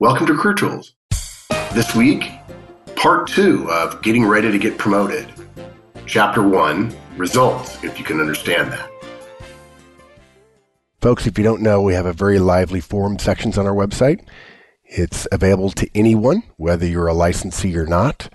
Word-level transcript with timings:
Welcome 0.00 0.28
to 0.28 0.36
Career 0.36 0.54
Tools. 0.54 0.94
This 1.72 1.92
week, 1.92 2.30
part 2.94 3.26
two 3.26 3.68
of 3.68 4.00
Getting 4.00 4.24
Ready 4.26 4.52
to 4.52 4.56
Get 4.56 4.78
Promoted. 4.78 5.26
Chapter 6.06 6.40
one 6.40 6.94
Results, 7.16 7.82
if 7.82 7.98
you 7.98 8.04
can 8.04 8.20
understand 8.20 8.70
that. 8.70 8.88
Folks, 11.00 11.26
if 11.26 11.36
you 11.36 11.42
don't 11.42 11.62
know, 11.62 11.82
we 11.82 11.94
have 11.94 12.06
a 12.06 12.12
very 12.12 12.38
lively 12.38 12.80
forum 12.80 13.18
sections 13.18 13.58
on 13.58 13.66
our 13.66 13.74
website. 13.74 14.24
It's 14.84 15.26
available 15.32 15.70
to 15.70 15.90
anyone, 15.96 16.44
whether 16.58 16.86
you're 16.86 17.08
a 17.08 17.12
licensee 17.12 17.76
or 17.76 17.86
not. 17.86 18.32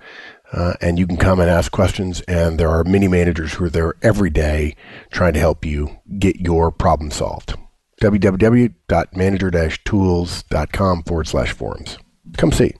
Uh, 0.52 0.74
and 0.82 0.98
you 0.98 1.06
can 1.06 1.16
come 1.16 1.40
and 1.40 1.48
ask 1.48 1.72
questions, 1.72 2.20
and 2.28 2.60
there 2.60 2.68
are 2.68 2.84
many 2.84 3.08
managers 3.08 3.54
who 3.54 3.64
are 3.64 3.70
there 3.70 3.94
every 4.02 4.28
day 4.28 4.76
trying 5.10 5.32
to 5.32 5.40
help 5.40 5.64
you 5.64 5.98
get 6.18 6.36
your 6.40 6.70
problem 6.70 7.10
solved 7.10 7.54
www.manager-tools.com 8.04 11.02
forward 11.04 11.26
slash 11.26 11.52
forums. 11.52 11.96
Come 12.36 12.52
see. 12.52 12.74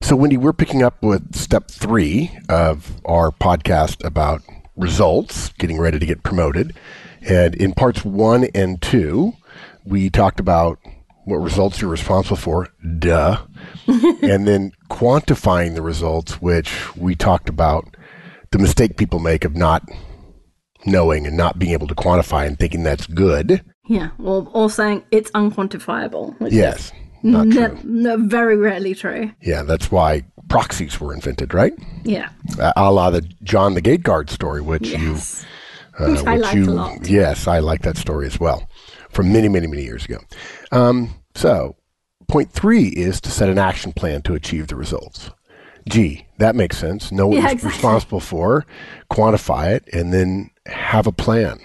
So, 0.00 0.16
Wendy, 0.16 0.38
we're 0.38 0.54
picking 0.54 0.82
up 0.82 1.02
with 1.02 1.34
step 1.34 1.70
three 1.70 2.30
of 2.48 3.02
our 3.04 3.30
podcast 3.30 4.02
about 4.04 4.42
results, 4.76 5.52
getting 5.58 5.78
ready 5.78 5.98
to 5.98 6.06
get 6.06 6.22
promoted. 6.22 6.74
And 7.20 7.54
in 7.54 7.72
parts 7.72 8.04
one 8.04 8.48
and 8.54 8.80
two, 8.80 9.34
we 9.84 10.10
talked 10.10 10.40
about 10.40 10.78
what 11.24 11.36
results 11.36 11.80
you're 11.80 11.90
responsible 11.90 12.36
for, 12.36 12.68
duh, 12.98 13.42
and 13.86 14.46
then 14.46 14.72
quantifying 14.90 15.74
the 15.74 15.82
results, 15.82 16.40
which 16.40 16.94
we 16.96 17.14
talked 17.14 17.48
about 17.48 17.96
the 18.50 18.58
mistake 18.58 18.96
people 18.96 19.18
make 19.18 19.44
of 19.44 19.56
not 19.56 19.88
knowing 20.86 21.26
and 21.26 21.36
not 21.36 21.58
being 21.58 21.72
able 21.72 21.88
to 21.88 21.94
quantify 21.94 22.46
and 22.46 22.58
thinking 22.58 22.82
that's 22.82 23.06
good. 23.06 23.64
Yeah, 23.86 24.10
or, 24.18 24.48
or 24.52 24.70
saying 24.70 25.04
it's 25.10 25.30
unquantifiable. 25.32 26.34
Yes, 26.50 26.92
not 27.22 27.46
ne- 27.48 27.68
true. 27.68 28.26
very 28.28 28.56
rarely 28.56 28.94
true. 28.94 29.30
Yeah, 29.42 29.62
that's 29.62 29.90
why 29.90 30.22
proxies 30.48 30.98
were 31.00 31.12
invented, 31.12 31.52
right? 31.54 31.74
Yeah. 32.04 32.30
Uh, 32.58 32.72
a 32.76 32.90
la 32.92 33.10
the 33.10 33.20
John 33.42 33.74
the 33.74 33.80
Gate 33.80 34.02
Guard 34.02 34.30
story, 34.30 34.62
which 34.62 34.90
Yes. 34.90 35.44
you, 35.98 36.04
uh, 36.06 36.10
Which 36.12 36.26
I 36.26 36.36
liked 36.36 36.56
a 36.58 36.70
lot. 36.70 37.08
yes, 37.08 37.46
I 37.46 37.58
like 37.60 37.82
that 37.82 37.96
story 37.96 38.26
as 38.26 38.40
well, 38.40 38.68
from 39.10 39.32
many, 39.32 39.48
many, 39.48 39.66
many 39.66 39.82
years 39.82 40.04
ago. 40.06 40.18
Um, 40.72 41.14
so, 41.34 41.76
point 42.28 42.50
three 42.52 42.88
is 42.88 43.20
to 43.22 43.30
set 43.30 43.48
an 43.50 43.58
action 43.58 43.92
plan 43.92 44.22
to 44.22 44.34
achieve 44.34 44.68
the 44.68 44.76
results. 44.76 45.30
Gee, 45.88 46.26
that 46.38 46.56
makes 46.56 46.78
sense. 46.78 47.12
Know 47.12 47.26
what 47.26 47.34
Yeah, 47.36 47.42
you're 47.42 47.50
exactly. 47.52 47.76
responsible 47.76 48.20
for, 48.20 48.64
quantify 49.10 49.74
it, 49.76 49.84
and 49.92 50.12
then 50.12 50.50
have 50.66 51.06
a 51.06 51.12
plan. 51.12 51.58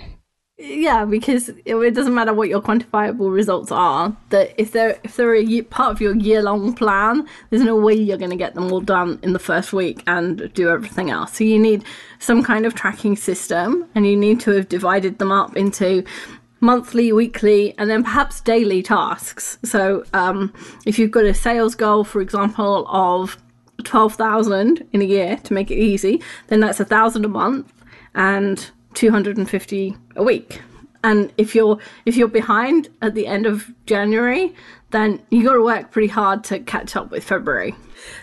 Yeah, 0.62 1.06
because 1.06 1.48
it, 1.48 1.74
it 1.74 1.96
doesn't 1.96 2.14
matter 2.14 2.34
what 2.34 2.50
your 2.50 2.62
quantifiable 2.62 3.34
results 3.34 3.72
are. 3.72 4.14
That 4.30 4.54
if 4.58 4.74
they're 4.74 5.00
if 5.06 5.16
they're 5.16 5.34
a 5.34 5.42
year, 5.42 5.64
part 5.64 5.94
of 5.94 6.02
your 6.02 6.14
year 6.18 6.42
long 6.42 6.74
plan, 6.74 7.26
there's 7.50 7.64
no 7.64 7.78
way 7.78 7.94
you're 7.94 8.18
going 8.18 8.30
to 8.32 8.36
get 8.36 8.56
them 8.56 8.70
all 8.70 8.82
done 8.82 9.20
in 9.24 9.32
the 9.32 9.40
first 9.40 9.72
week 9.72 10.04
and 10.06 10.54
do 10.54 10.68
everything 10.68 11.12
else. 11.12 11.38
So 11.38 11.46
you 11.46 11.58
need 11.58 11.86
some 12.20 12.44
kind 12.44 12.66
of 12.66 12.74
tracking 12.76 13.16
system, 13.16 13.88
and 13.96 14.06
you 14.06 14.18
need 14.18 14.42
to 14.42 14.52
have 14.52 14.68
divided 14.68 15.18
them 15.18 15.32
up 15.32 15.56
into 15.56 16.04
monthly, 16.60 17.14
weekly, 17.14 17.74
and 17.78 17.90
then 17.90 18.04
perhaps 18.04 18.42
daily 18.42 18.84
tasks. 18.84 19.58
So 19.64 20.04
um, 20.12 20.54
if 20.86 21.00
you've 21.00 21.12
got 21.12 21.24
a 21.24 21.34
sales 21.34 21.74
goal, 21.74 22.04
for 22.04 22.20
example, 22.20 22.86
of 22.90 23.38
twelve 23.86 24.16
thousand 24.16 24.86
in 24.92 25.02
a 25.02 25.06
year 25.06 25.38
to 25.38 25.54
make 25.54 25.72
it 25.72 25.78
easy, 25.78 26.22
then 26.48 26.60
that's 26.60 26.82
a 26.82 26.86
thousand 26.86 27.24
a 27.24 27.30
month 27.30 27.72
and 28.14 28.72
250 28.94 29.96
a 30.16 30.24
week 30.24 30.62
and 31.04 31.32
if 31.38 31.56
you're 31.56 31.78
if 32.06 32.18
you're 32.18 32.28
behind 32.28 32.90
at 33.02 33.16
the 33.16 33.28
end 33.28 33.46
of 33.46 33.72
january 33.86 34.54
then 34.92 35.22
you 35.30 35.44
got 35.44 35.54
to 35.54 35.64
work 35.64 35.92
pretty 35.92 36.08
hard 36.08 36.44
to 36.44 36.60
catch 36.60 36.96
up 36.96 37.12
with 37.12 37.24
february 37.24 37.74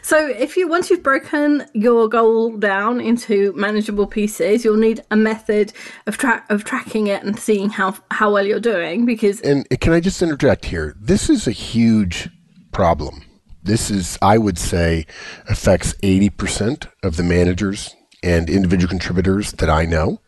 so 0.03 0.29
if 0.29 0.57
you 0.57 0.69
once 0.69 0.91
you've 0.91 1.03
broken 1.03 1.65
your 1.75 2.09
goal 2.09 2.57
down 2.57 3.01
into 3.01 3.53
manageable 3.55 4.07
pieces 4.07 4.65
you'll 4.65 4.77
need 4.77 5.01
a 5.11 5.17
method 5.17 5.73
of 6.07 6.19
track 6.19 6.45
of 6.51 6.65
tracking 6.65 7.07
it 7.07 7.23
and 7.23 7.39
seeing 7.39 7.71
how 7.71 7.95
how 8.11 8.33
well 8.33 8.47
you're 8.47 8.61
doing 8.61 9.07
because 9.07 9.41
And 9.41 9.67
can 9.81 9.93
I 9.93 10.01
just 10.01 10.23
interject 10.23 10.67
here? 10.67 10.97
This 11.01 11.31
is 11.31 11.47
a 11.47 11.53
huge 11.53 12.29
problem. 12.73 13.23
This 13.63 13.91
is, 13.91 14.17
I 14.23 14.39
would 14.39 14.59
say, 14.59 15.07
affects 15.49 15.95
80% 15.95 16.89
of 17.03 17.17
the 17.17 17.25
managers 17.25 17.97
and 18.23 18.49
individual 18.49 18.89
contributors 18.89 19.53
that 19.53 19.69
I 19.69 19.87
know 19.87 20.21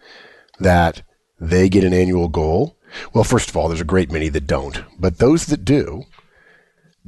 that 0.61 1.03
they 1.41 1.69
get 1.69 1.85
an 1.85 1.95
annual 1.95 2.29
goal. 2.29 2.77
Well, 3.13 3.25
first 3.25 3.51
of 3.51 3.57
all, 3.57 3.69
there's 3.69 3.81
a 3.81 3.85
great 3.85 4.11
many 4.11 4.29
that 4.31 4.47
don't, 4.47 4.83
but 4.99 5.19
those 5.19 5.47
that 5.47 5.65
do 5.65 6.05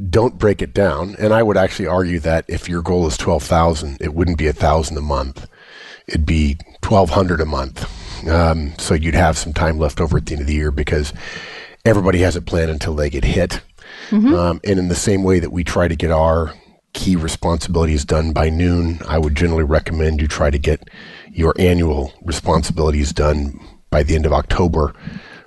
don't 0.08 0.38
break 0.38 0.62
it 0.62 0.72
down. 0.72 1.16
And 1.18 1.32
I 1.32 1.42
would 1.42 1.56
actually 1.56 1.86
argue 1.86 2.20
that 2.20 2.44
if 2.48 2.68
your 2.68 2.82
goal 2.82 3.06
is 3.06 3.16
12,000, 3.16 3.98
it 4.00 4.14
wouldn't 4.14 4.38
be 4.38 4.46
a 4.46 4.52
thousand 4.52 4.96
a 4.96 5.02
month. 5.02 5.48
It'd 6.06 6.26
be 6.26 6.56
1200 6.82 7.40
a 7.40 7.46
month. 7.46 8.28
Um, 8.28 8.74
so 8.78 8.94
you'd 8.94 9.14
have 9.14 9.38
some 9.38 9.52
time 9.52 9.78
left 9.78 10.00
over 10.00 10.18
at 10.18 10.26
the 10.26 10.32
end 10.32 10.42
of 10.42 10.46
the 10.46 10.54
year 10.54 10.70
because 10.70 11.12
everybody 11.84 12.20
has 12.20 12.36
a 12.36 12.42
plan 12.42 12.68
until 12.68 12.94
they 12.94 13.10
get 13.10 13.24
hit. 13.24 13.60
Um, 14.34 14.60
and 14.64 14.78
in 14.78 14.88
the 14.88 14.94
same 14.94 15.22
way 15.22 15.40
that 15.40 15.52
we 15.52 15.64
try 15.64 15.88
to 15.88 15.96
get 15.96 16.10
our 16.10 16.54
key 16.92 17.16
responsibilities 17.16 18.04
done 18.04 18.32
by 18.32 18.50
noon, 18.50 19.00
I 19.06 19.18
would 19.18 19.34
generally 19.34 19.64
recommend 19.64 20.20
you 20.20 20.28
try 20.28 20.50
to 20.50 20.58
get 20.58 20.88
your 21.32 21.54
annual 21.58 22.12
responsibilities 22.22 23.12
done 23.12 23.60
by 23.90 24.02
the 24.02 24.14
end 24.14 24.26
of 24.26 24.32
October 24.32 24.94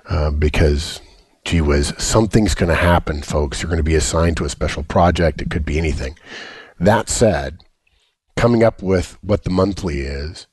uh, 0.08 0.30
because, 0.30 1.00
gee 1.44 1.60
whiz, 1.60 1.92
something's 1.98 2.54
going 2.54 2.68
to 2.70 2.74
happen, 2.74 3.22
folks. 3.22 3.62
You're 3.62 3.70
going 3.70 3.78
to 3.78 3.82
be 3.82 3.94
assigned 3.94 4.36
to 4.38 4.44
a 4.44 4.50
special 4.50 4.82
project. 4.82 5.42
It 5.42 5.50
could 5.50 5.64
be 5.64 5.78
anything. 5.78 6.16
That 6.78 7.08
said, 7.08 7.58
coming 8.36 8.62
up 8.62 8.82
with 8.82 9.18
what 9.22 9.44
the 9.44 9.50
monthly 9.50 10.00
is 10.00 10.46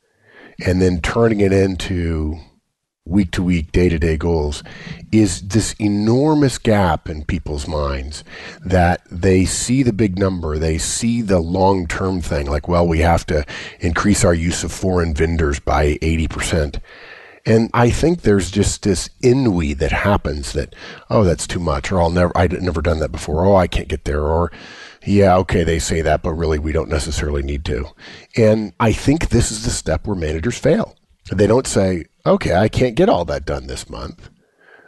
and 0.66 0.82
then 0.82 1.02
turning 1.02 1.42
it 1.42 1.52
into 1.52 2.40
week 3.06 3.32
to 3.32 3.44
week, 3.44 3.72
day 3.72 3.90
to 3.90 3.98
day 3.98 4.16
goals 4.16 4.64
is 5.12 5.42
this 5.42 5.74
enormous 5.80 6.58
gap 6.58 7.10
in 7.10 7.26
people's 7.26 7.68
minds 7.68 8.24
that 8.64 9.02
they 9.10 9.44
see 9.44 9.84
the 9.84 9.94
big 9.94 10.18
number, 10.20 10.58
they 10.58 10.78
see 10.78 11.22
the 11.22 11.40
long 11.40 11.88
term 11.88 12.22
thing, 12.22 12.50
like, 12.50 12.68
well, 12.68 12.88
we 12.88 13.00
have 13.00 13.26
to 13.26 13.46
increase 13.80 14.24
our 14.24 14.34
use 14.34 14.64
of 14.64 14.72
foreign 14.72 15.14
vendors 15.14 15.60
by 15.60 15.96
80%. 15.96 16.80
And 17.44 17.72
I 17.74 17.90
think 17.90 18.22
there's 18.22 18.52
just 18.52 18.84
this 18.84 19.10
ennui 19.24 19.74
that 19.74 19.92
happens 19.92 20.54
that, 20.54 20.76
oh, 21.10 21.24
that's 21.24 21.48
too 21.48 21.60
much, 21.60 21.92
or 21.92 22.00
I'll 22.00 22.12
never, 22.12 22.32
I've 22.38 22.52
never 22.62 22.84
done 22.84 23.00
that 23.00 23.12
before, 23.12 23.46
oh, 23.46 23.56
I 23.56 23.66
can't 23.66 23.88
get 23.88 24.06
there, 24.06 24.22
or 24.22 24.52
yeah, 25.04 25.36
okay, 25.38 25.64
they 25.64 25.80
say 25.80 26.02
that, 26.02 26.22
but 26.22 26.34
really 26.34 26.60
we 26.60 26.72
don't 26.72 26.90
necessarily 26.90 27.42
need 27.42 27.66
to. 27.66 27.88
And 28.38 28.74
I 28.80 28.94
think 28.94 29.30
this 29.30 29.52
is 29.52 29.64
the 29.64 29.72
step 29.72 30.06
where 30.06 30.16
managers 30.16 30.60
fail. 30.60 30.96
They 31.32 31.48
don't 31.48 31.66
say, 31.66 32.06
okay, 32.26 32.56
I 32.56 32.68
can't 32.68 32.96
get 32.96 33.10
all 33.10 33.26
that 33.26 33.46
done 33.46 33.68
this 33.68 33.90
month. 33.90 34.30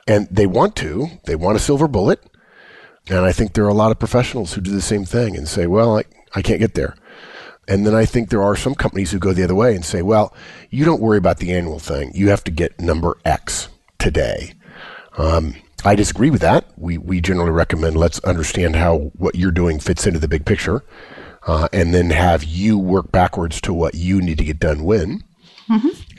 And 0.08 0.28
they 0.30 0.46
want 0.46 0.76
to, 0.78 1.08
they 1.26 1.36
want 1.36 1.56
a 1.56 1.60
silver 1.60 1.88
bullet. 1.88 2.24
And 3.10 3.20
I 3.20 3.32
think 3.32 3.54
there 3.54 3.66
are 3.66 3.70
a 3.70 3.74
lot 3.74 3.92
of 3.92 4.00
professionals 4.00 4.54
who 4.54 4.62
do 4.62 4.72
the 4.72 4.82
same 4.82 5.06
thing 5.06 5.36
and 5.36 5.48
say, 5.48 5.68
well, 5.68 5.98
I, 5.98 6.04
I 6.36 6.42
can't 6.42 6.60
get 6.60 6.74
there. 6.76 6.96
And 7.68 7.86
then 7.86 7.96
I 7.96 8.06
think 8.06 8.30
there 8.30 8.44
are 8.44 8.56
some 8.56 8.76
companies 8.76 9.12
who 9.12 9.20
go 9.20 9.32
the 9.32 9.44
other 9.44 9.56
way 9.56 9.76
and 9.76 9.86
say, 9.86 10.02
well, 10.02 10.34
you 10.70 10.84
don't 10.84 11.02
worry 11.02 11.18
about 11.18 11.38
the 11.38 11.54
annual 11.54 11.80
thing. 11.80 12.12
You 12.14 12.30
have 12.30 12.44
to 12.46 12.52
get 12.52 12.80
number 12.80 13.18
X 13.24 13.70
today. 14.00 14.54
Um, 15.18 15.56
I 15.86 15.96
disagree 15.96 16.30
with 16.30 16.42
that. 16.42 16.66
We, 16.78 16.98
we 16.98 17.22
generally 17.22 17.52
recommend 17.52 17.98
let's 17.98 18.20
understand 18.20 18.76
how 18.76 19.12
what 19.16 19.36
you're 19.36 19.52
doing 19.52 19.80
fits 19.80 20.08
into 20.08 20.20
the 20.20 20.28
big 20.28 20.46
picture, 20.46 20.84
uh, 21.46 21.68
and 21.74 21.94
then 21.94 22.10
have 22.10 22.44
you 22.44 22.78
work 22.78 23.12
backwards 23.12 23.60
to 23.62 23.74
what 23.74 23.96
you 23.96 24.22
need 24.22 24.38
to 24.38 24.46
get 24.46 24.60
done 24.60 24.84
when. 24.84 25.24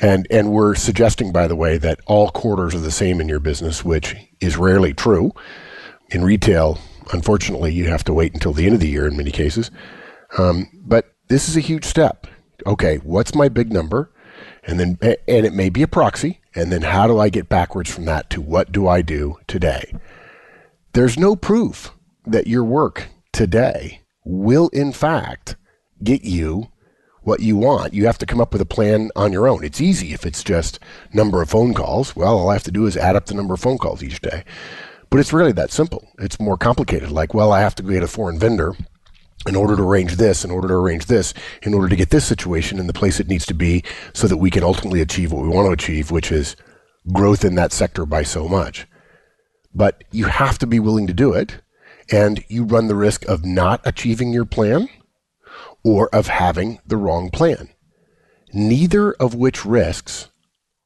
And 0.00 0.26
and 0.30 0.52
we're 0.52 0.74
suggesting, 0.74 1.32
by 1.32 1.46
the 1.46 1.56
way, 1.56 1.78
that 1.78 2.00
all 2.06 2.30
quarters 2.30 2.74
are 2.74 2.80
the 2.80 2.90
same 2.90 3.20
in 3.20 3.28
your 3.28 3.40
business, 3.40 3.84
which 3.84 4.16
is 4.40 4.56
rarely 4.56 4.92
true. 4.92 5.32
In 6.10 6.24
retail, 6.24 6.78
unfortunately, 7.12 7.72
you 7.72 7.88
have 7.88 8.04
to 8.04 8.14
wait 8.14 8.34
until 8.34 8.52
the 8.52 8.66
end 8.66 8.74
of 8.74 8.80
the 8.80 8.88
year 8.88 9.06
in 9.06 9.16
many 9.16 9.30
cases. 9.30 9.70
Um, 10.38 10.68
but 10.84 11.14
this 11.28 11.48
is 11.48 11.56
a 11.56 11.60
huge 11.60 11.84
step. 11.84 12.26
Okay, 12.66 12.96
what's 12.98 13.34
my 13.34 13.48
big 13.48 13.72
number? 13.72 14.10
And 14.66 14.80
then 14.80 14.98
and 15.02 15.46
it 15.46 15.52
may 15.52 15.68
be 15.68 15.82
a 15.82 15.88
proxy. 15.88 16.40
And 16.54 16.70
then 16.70 16.82
how 16.82 17.06
do 17.06 17.18
I 17.18 17.28
get 17.28 17.48
backwards 17.48 17.90
from 17.90 18.04
that 18.04 18.30
to 18.30 18.40
what 18.40 18.72
do 18.72 18.86
I 18.86 19.02
do 19.02 19.38
today? 19.46 19.92
There's 20.92 21.18
no 21.18 21.34
proof 21.34 21.90
that 22.26 22.46
your 22.46 22.64
work 22.64 23.08
today 23.32 24.02
will 24.24 24.68
in 24.68 24.92
fact 24.92 25.56
get 26.02 26.22
you 26.22 26.68
what 27.24 27.40
you 27.40 27.56
want. 27.56 27.92
You 27.94 28.06
have 28.06 28.18
to 28.18 28.26
come 28.26 28.40
up 28.40 28.52
with 28.52 28.62
a 28.62 28.66
plan 28.66 29.10
on 29.16 29.32
your 29.32 29.48
own. 29.48 29.64
It's 29.64 29.80
easy 29.80 30.12
if 30.12 30.24
it's 30.24 30.44
just 30.44 30.78
number 31.12 31.42
of 31.42 31.50
phone 31.50 31.74
calls. 31.74 32.14
Well, 32.14 32.38
all 32.38 32.50
I 32.50 32.54
have 32.54 32.62
to 32.64 32.70
do 32.70 32.86
is 32.86 32.96
add 32.96 33.16
up 33.16 33.26
the 33.26 33.34
number 33.34 33.54
of 33.54 33.60
phone 33.60 33.78
calls 33.78 34.02
each 34.02 34.20
day. 34.20 34.44
But 35.10 35.20
it's 35.20 35.32
really 35.32 35.52
that 35.52 35.70
simple. 35.70 36.08
It's 36.18 36.38
more 36.40 36.56
complicated. 36.56 37.10
Like, 37.10 37.34
well, 37.34 37.52
I 37.52 37.60
have 37.60 37.74
to 37.76 37.82
get 37.82 38.02
a 38.02 38.08
foreign 38.08 38.38
vendor 38.38 38.74
in 39.46 39.56
order 39.56 39.76
to 39.76 39.82
arrange 39.82 40.16
this, 40.16 40.44
in 40.44 40.50
order 40.50 40.68
to 40.68 40.74
arrange 40.74 41.06
this, 41.06 41.34
in 41.62 41.74
order 41.74 41.88
to 41.88 41.96
get 41.96 42.10
this 42.10 42.24
situation 42.24 42.78
in 42.78 42.86
the 42.86 42.92
place 42.92 43.20
it 43.20 43.28
needs 43.28 43.46
to 43.46 43.54
be 43.54 43.84
so 44.12 44.26
that 44.26 44.38
we 44.38 44.50
can 44.50 44.62
ultimately 44.64 45.00
achieve 45.00 45.32
what 45.32 45.42
we 45.42 45.48
want 45.48 45.66
to 45.66 45.72
achieve, 45.72 46.10
which 46.10 46.32
is 46.32 46.56
growth 47.12 47.44
in 47.44 47.54
that 47.54 47.72
sector 47.72 48.06
by 48.06 48.22
so 48.22 48.48
much. 48.48 48.86
But 49.74 50.04
you 50.10 50.26
have 50.26 50.58
to 50.58 50.66
be 50.66 50.80
willing 50.80 51.06
to 51.06 51.14
do 51.14 51.32
it. 51.32 51.60
and 52.10 52.44
you 52.48 52.64
run 52.64 52.88
the 52.88 52.94
risk 52.94 53.24
of 53.26 53.44
not 53.44 53.80
achieving 53.84 54.32
your 54.32 54.44
plan 54.44 54.88
or 55.84 56.08
of 56.14 56.26
having 56.26 56.80
the 56.86 56.96
wrong 56.96 57.30
plan. 57.30 57.68
Neither 58.52 59.12
of 59.12 59.34
which 59.34 59.64
risks 59.64 60.30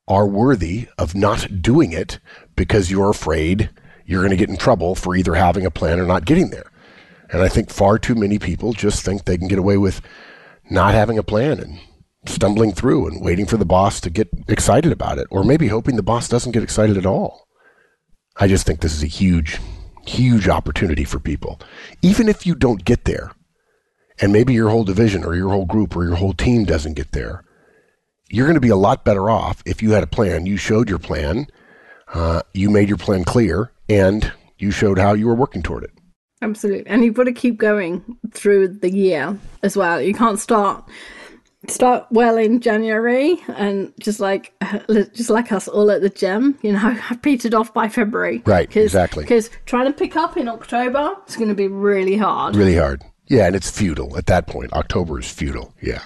are 0.09 0.27
worthy 0.27 0.89
of 0.99 1.15
not 1.15 1.62
doing 1.62 1.93
it 1.93 2.19
because 2.56 2.91
you're 2.91 3.11
afraid 3.11 3.71
you're 4.05 4.23
going 4.23 4.31
to 4.31 4.37
get 4.37 4.49
in 4.49 4.56
trouble 4.56 4.95
for 4.95 5.15
either 5.15 5.35
having 5.35 5.67
a 5.67 5.71
plan 5.71 6.00
or 6.00 6.06
not 6.06 6.25
getting 6.25 6.50
there. 6.50 6.71
And 7.31 7.43
I 7.43 7.49
think 7.49 7.71
far 7.71 7.99
too 7.99 8.15
many 8.15 8.39
people 8.39 8.73
just 8.73 9.05
think 9.05 9.25
they 9.25 9.37
can 9.37 9.49
get 9.49 9.59
away 9.59 9.77
with 9.77 10.00
not 10.71 10.95
having 10.95 11.19
a 11.19 11.23
plan 11.23 11.61
and 11.61 11.79
stumbling 12.27 12.73
through 12.73 13.06
and 13.06 13.23
waiting 13.23 13.47
for 13.47 13.59
the 13.59 13.67
boss 13.67 14.00
to 14.00 14.11
get 14.11 14.29
excited 14.49 14.93
about 14.93 15.19
it, 15.19 15.27
or 15.31 15.45
maybe 15.45 15.69
hoping 15.69 15.97
the 15.97 16.03
boss 16.03 16.29
doesn't 16.29 16.53
get 16.53 16.62
excited 16.62 16.97
at 16.97 17.06
all. 17.06 17.47
I 18.37 18.49
just 18.49 18.67
think 18.67 18.81
this 18.81 18.95
is 18.95 19.03
a 19.03 19.06
huge, 19.06 19.59
huge 20.06 20.49
opportunity 20.49 21.05
for 21.05 21.19
people. 21.19 21.61
Even 22.00 22.29
if 22.29 22.47
you 22.47 22.55
don't 22.55 22.85
get 22.85 23.05
there, 23.05 23.33
and 24.20 24.32
maybe 24.32 24.53
your 24.53 24.70
whole 24.70 24.85
division 24.85 25.25
or 25.25 25.35
your 25.35 25.50
whole 25.50 25.67
group 25.67 25.97
or 25.97 26.05
your 26.05 26.17
whole 26.17 26.32
team 26.32 26.65
doesn't 26.65 26.94
get 26.94 27.12
there, 27.12 27.44
you're 28.31 28.47
going 28.47 28.55
to 28.55 28.61
be 28.61 28.69
a 28.69 28.76
lot 28.76 29.05
better 29.05 29.31
off 29.31 29.62
if 29.65 29.82
you 29.82 29.93
had 29.93 30.03
a 30.03 30.06
plan. 30.06 30.47
You 30.47 30.56
showed 30.56 30.88
your 30.88 30.99
plan, 30.99 31.47
uh, 32.12 32.43
you 32.53 32.70
made 32.70 32.88
your 32.88 32.99
plan 32.99 33.25
clear, 33.25 33.73
and 33.88 34.32
you 34.59 34.70
showed 34.70 34.99
how 34.99 35.15
you 35.15 35.26
were 35.26 35.35
working 35.35 35.62
toward 35.62 35.85
it. 35.85 35.93
Absolutely. 36.41 36.87
And 36.87 37.05
you've 37.05 37.15
got 37.15 37.25
to 37.25 37.32
keep 37.32 37.56
going 37.56 38.17
through 38.32 38.69
the 38.69 38.91
year 38.91 39.37
as 39.62 39.76
well. 39.76 40.00
You 40.00 40.15
can't 40.15 40.38
start 40.38 40.88
start 41.67 42.06
well 42.11 42.37
in 42.37 42.61
January 42.61 43.37
and 43.49 43.93
just 43.99 44.21
like 44.21 44.53
just 44.88 45.31
like 45.31 45.50
us 45.50 45.67
all 45.67 45.91
at 45.91 46.00
the 46.00 46.09
gym, 46.09 46.56
you 46.62 46.73
know, 46.73 46.79
have 46.79 47.21
petered 47.23 47.55
off 47.55 47.75
by 47.75 47.88
February. 47.88 48.43
Right, 48.47 48.75
exactly. 48.76 49.25
Because 49.25 49.50
trying 49.67 49.87
to 49.87 49.93
pick 49.93 50.17
up 50.17 50.37
in 50.37 50.49
October 50.49 51.17
is 51.26 51.37
going 51.37 51.49
to 51.49 51.55
be 51.55 51.69
really 51.69 52.17
hard. 52.17 52.55
Really 52.55 52.76
hard. 52.76 53.03
Yeah, 53.29 53.47
and 53.47 53.57
it's 53.57 53.71
futile 53.71 54.17
at 54.17 54.27
that 54.27 54.47
point. 54.47 54.73
October 54.73 55.19
is 55.19 55.31
futile. 55.31 55.75
Yeah. 55.81 56.03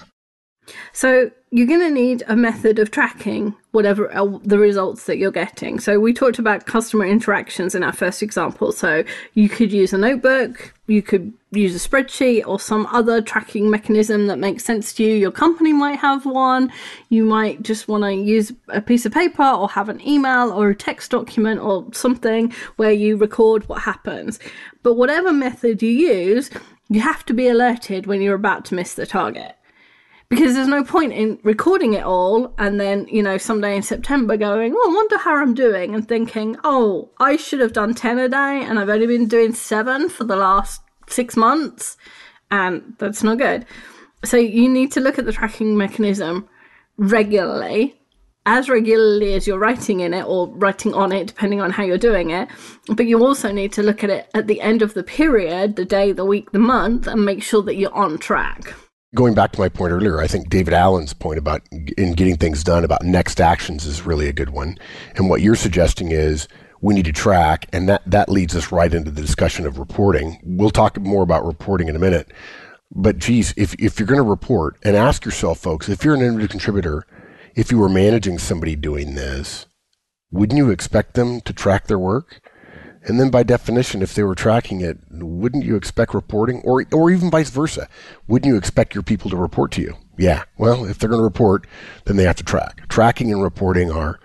So 0.93 1.31
you're 1.51 1.67
going 1.67 1.81
to 1.81 1.91
need 1.91 2.23
a 2.27 2.35
method 2.35 2.79
of 2.79 2.89
tracking 2.89 3.55
whatever 3.71 4.09
the 4.43 4.57
results 4.57 5.05
that 5.05 5.17
you're 5.17 5.31
getting. 5.31 5.79
So 5.79 5.99
we 5.99 6.13
talked 6.13 6.39
about 6.39 6.65
customer 6.65 7.05
interactions 7.05 7.75
in 7.75 7.83
our 7.83 7.91
first 7.91 8.23
example. 8.23 8.71
So 8.71 9.03
you 9.33 9.49
could 9.49 9.71
use 9.71 9.93
a 9.93 9.97
notebook, 9.97 10.73
you 10.87 11.01
could 11.01 11.33
use 11.51 11.75
a 11.75 11.89
spreadsheet 11.89 12.47
or 12.47 12.59
some 12.59 12.85
other 12.87 13.21
tracking 13.21 13.69
mechanism 13.69 14.27
that 14.27 14.39
makes 14.39 14.63
sense 14.63 14.93
to 14.93 15.03
you. 15.03 15.15
Your 15.15 15.31
company 15.31 15.73
might 15.73 15.99
have 15.99 16.25
one. 16.25 16.71
You 17.09 17.23
might 17.23 17.61
just 17.61 17.87
want 17.87 18.03
to 18.03 18.13
use 18.13 18.51
a 18.69 18.81
piece 18.81 19.05
of 19.05 19.13
paper 19.13 19.43
or 19.43 19.69
have 19.69 19.89
an 19.89 20.05
email 20.07 20.51
or 20.51 20.69
a 20.69 20.75
text 20.75 21.11
document 21.11 21.59
or 21.59 21.87
something 21.93 22.53
where 22.77 22.91
you 22.91 23.17
record 23.17 23.67
what 23.69 23.81
happens. 23.81 24.39
But 24.81 24.95
whatever 24.95 25.31
method 25.31 25.81
you 25.81 25.91
use, 25.91 26.49
you 26.89 27.01
have 27.01 27.25
to 27.25 27.33
be 27.33 27.47
alerted 27.47 28.05
when 28.05 28.21
you're 28.21 28.35
about 28.35 28.65
to 28.65 28.75
miss 28.75 28.93
the 28.93 29.05
target. 29.05 29.55
Because 30.29 30.55
there's 30.55 30.67
no 30.67 30.83
point 30.83 31.13
in 31.13 31.39
recording 31.43 31.93
it 31.93 32.03
all 32.03 32.53
and 32.57 32.79
then 32.79 33.07
you 33.07 33.21
know 33.21 33.37
someday 33.37 33.75
in 33.75 33.83
september 33.83 34.35
going 34.35 34.73
oh 34.75 34.89
i 34.89 34.95
wonder 34.95 35.17
how 35.19 35.35
i'm 35.35 35.53
doing 35.53 35.93
and 35.93 36.07
thinking 36.07 36.57
oh 36.63 37.11
i 37.19 37.35
should 37.35 37.59
have 37.59 37.73
done 37.73 37.93
10 37.93 38.17
a 38.17 38.29
day 38.29 38.63
and 38.63 38.79
i've 38.79 38.89
only 38.89 39.05
been 39.05 39.27
doing 39.27 39.53
7 39.53 40.09
for 40.09 40.23
the 40.23 40.35
last 40.35 40.81
six 41.07 41.37
months 41.37 41.97
and 42.53 42.93
that's 42.99 43.23
not 43.23 43.39
good. 43.39 43.65
So 44.23 44.37
you 44.37 44.69
need 44.69 44.91
to 44.93 45.01
look 45.01 45.17
at 45.17 45.25
the 45.25 45.33
tracking 45.33 45.75
mechanism 45.75 46.47
regularly 46.97 47.99
as 48.45 48.69
regularly 48.69 49.33
as 49.33 49.47
you're 49.47 49.59
writing 49.59 50.01
in 50.01 50.13
it 50.13 50.25
or 50.25 50.47
writing 50.55 50.93
on 50.93 51.11
it 51.11 51.27
depending 51.27 51.61
on 51.61 51.71
how 51.71 51.83
you're 51.83 51.97
doing 51.97 52.29
it 52.29 52.47
but 52.89 53.05
you 53.05 53.23
also 53.23 53.51
need 53.51 53.71
to 53.71 53.83
look 53.83 54.03
at 54.03 54.09
it 54.09 54.29
at 54.33 54.47
the 54.47 54.61
end 54.61 54.81
of 54.81 54.93
the 54.93 55.03
period 55.03 55.75
the 55.75 55.85
day 55.85 56.11
the 56.11 56.25
week 56.25 56.51
the 56.51 56.59
month 56.59 57.07
and 57.07 57.23
make 57.25 57.41
sure 57.41 57.61
that 57.61 57.75
you're 57.75 57.93
on 57.93 58.17
track 58.17 58.73
going 59.15 59.33
back 59.33 59.51
to 59.51 59.59
my 59.59 59.69
point 59.69 59.91
earlier, 59.91 60.19
I 60.19 60.27
think 60.27 60.49
David 60.49 60.73
Allen's 60.73 61.13
point 61.13 61.37
about 61.37 61.61
in 61.97 62.13
getting 62.13 62.37
things 62.37 62.63
done 62.63 62.83
about 62.83 63.03
next 63.03 63.39
actions 63.39 63.85
is 63.85 64.05
really 64.05 64.27
a 64.27 64.33
good 64.33 64.49
one. 64.49 64.77
And 65.15 65.29
what 65.29 65.41
you're 65.41 65.55
suggesting 65.55 66.11
is 66.11 66.47
we 66.81 66.93
need 66.93 67.05
to 67.05 67.13
track, 67.13 67.67
and 67.71 67.87
that, 67.87 68.01
that 68.05 68.29
leads 68.29 68.55
us 68.55 68.71
right 68.71 68.93
into 68.93 69.11
the 69.11 69.21
discussion 69.21 69.65
of 69.65 69.77
reporting. 69.77 70.39
We'll 70.43 70.69
talk 70.69 70.99
more 70.99 71.23
about 71.23 71.45
reporting 71.45 71.87
in 71.87 71.95
a 71.95 71.99
minute. 71.99 72.31
But 72.91 73.17
geez, 73.17 73.53
if, 73.55 73.73
if 73.79 73.99
you're 73.99 74.07
going 74.07 74.21
to 74.21 74.29
report 74.29 74.77
and 74.83 74.95
ask 74.95 75.25
yourself, 75.25 75.59
folks, 75.59 75.89
if 75.89 76.03
you're 76.03 76.13
an 76.13 76.21
individual 76.21 76.49
contributor, 76.49 77.05
if 77.55 77.71
you 77.71 77.77
were 77.77 77.89
managing 77.89 78.39
somebody 78.39 78.75
doing 78.75 79.15
this, 79.15 79.65
wouldn't 80.31 80.57
you 80.57 80.71
expect 80.71 81.13
them 81.13 81.41
to 81.41 81.53
track 81.53 81.87
their 81.87 81.99
work? 81.99 82.41
And 83.05 83.19
then 83.19 83.29
by 83.29 83.43
definition, 83.43 84.01
if 84.01 84.15
they 84.15 84.23
were 84.23 84.35
tracking 84.35 84.81
it, 84.81 84.97
wouldn't 85.11 85.65
you 85.65 85.75
expect 85.75 86.13
reporting? 86.13 86.61
Or, 86.63 86.85
or 86.91 87.11
even 87.11 87.29
vice 87.29 87.49
versa. 87.49 87.89
Wouldn't 88.27 88.49
you 88.49 88.57
expect 88.57 88.95
your 88.95 89.03
people 89.03 89.29
to 89.29 89.37
report 89.37 89.71
to 89.73 89.81
you? 89.81 89.97
Yeah. 90.17 90.43
Well, 90.57 90.85
if 90.85 90.99
they're 90.99 91.09
going 91.09 91.19
to 91.19 91.23
report, 91.23 91.67
then 92.05 92.15
they 92.15 92.23
have 92.23 92.37
to 92.37 92.43
track. 92.43 92.87
Tracking 92.87 93.31
and 93.31 93.43
reporting 93.43 93.91
are 93.91 94.19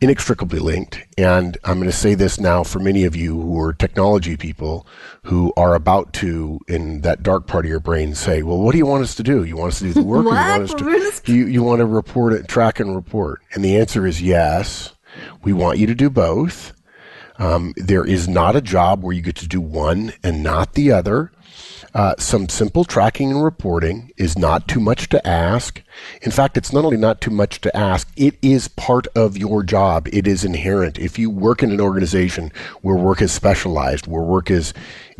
inextricably 0.00 0.58
linked. 0.58 1.02
And 1.16 1.56
I'm 1.64 1.78
going 1.78 1.90
to 1.90 1.96
say 1.96 2.14
this 2.14 2.38
now 2.38 2.62
for 2.62 2.78
many 2.78 3.04
of 3.04 3.16
you 3.16 3.40
who 3.40 3.58
are 3.60 3.72
technology 3.72 4.36
people 4.36 4.86
who 5.24 5.52
are 5.56 5.74
about 5.74 6.12
to, 6.14 6.60
in 6.68 7.00
that 7.00 7.22
dark 7.22 7.46
part 7.46 7.64
of 7.64 7.70
your 7.70 7.80
brain, 7.80 8.14
say, 8.14 8.42
well, 8.42 8.58
what 8.58 8.72
do 8.72 8.78
you 8.78 8.86
want 8.86 9.02
us 9.02 9.14
to 9.16 9.22
do? 9.22 9.44
You 9.44 9.56
want 9.56 9.72
us 9.72 9.78
to 9.80 9.84
do 9.86 9.92
the 9.94 10.02
work? 10.02 10.26
or 10.26 10.28
you 10.30 10.34
want 10.34 10.62
us 10.62 10.74
to, 10.74 10.84
you, 11.32 11.46
you 11.46 11.62
want 11.62 11.80
to 11.80 11.86
report 11.86 12.32
it, 12.32 12.48
track 12.48 12.80
and 12.80 12.94
report? 12.94 13.40
And 13.52 13.64
the 13.64 13.76
answer 13.76 14.06
is 14.06 14.22
yes. 14.22 14.92
We 15.42 15.52
want 15.52 15.78
you 15.78 15.86
to 15.86 15.94
do 15.94 16.10
both. 16.10 16.72
Um, 17.38 17.74
there 17.76 18.04
is 18.04 18.28
not 18.28 18.56
a 18.56 18.60
job 18.60 19.02
where 19.02 19.14
you 19.14 19.22
get 19.22 19.36
to 19.36 19.48
do 19.48 19.60
one 19.60 20.12
and 20.22 20.42
not 20.42 20.72
the 20.72 20.92
other. 20.92 21.32
Uh, 21.94 22.14
some 22.18 22.48
simple 22.48 22.84
tracking 22.84 23.30
and 23.30 23.42
reporting 23.42 24.10
is 24.16 24.38
not 24.38 24.68
too 24.68 24.80
much 24.80 25.08
to 25.08 25.26
ask. 25.26 25.82
In 26.22 26.30
fact, 26.30 26.56
it's 26.56 26.72
not 26.72 26.84
only 26.84 26.96
not 26.96 27.20
too 27.20 27.30
much 27.30 27.60
to 27.62 27.76
ask, 27.76 28.08
it 28.16 28.36
is 28.42 28.68
part 28.68 29.06
of 29.14 29.36
your 29.36 29.62
job. 29.62 30.08
It 30.12 30.26
is 30.26 30.44
inherent. 30.44 30.98
If 30.98 31.18
you 31.18 31.30
work 31.30 31.62
in 31.62 31.70
an 31.70 31.80
organization 31.80 32.52
where 32.82 32.96
work 32.96 33.22
is 33.22 33.32
specialized, 33.32 34.06
where 34.06 34.22
work 34.22 34.50
is 34.50 34.74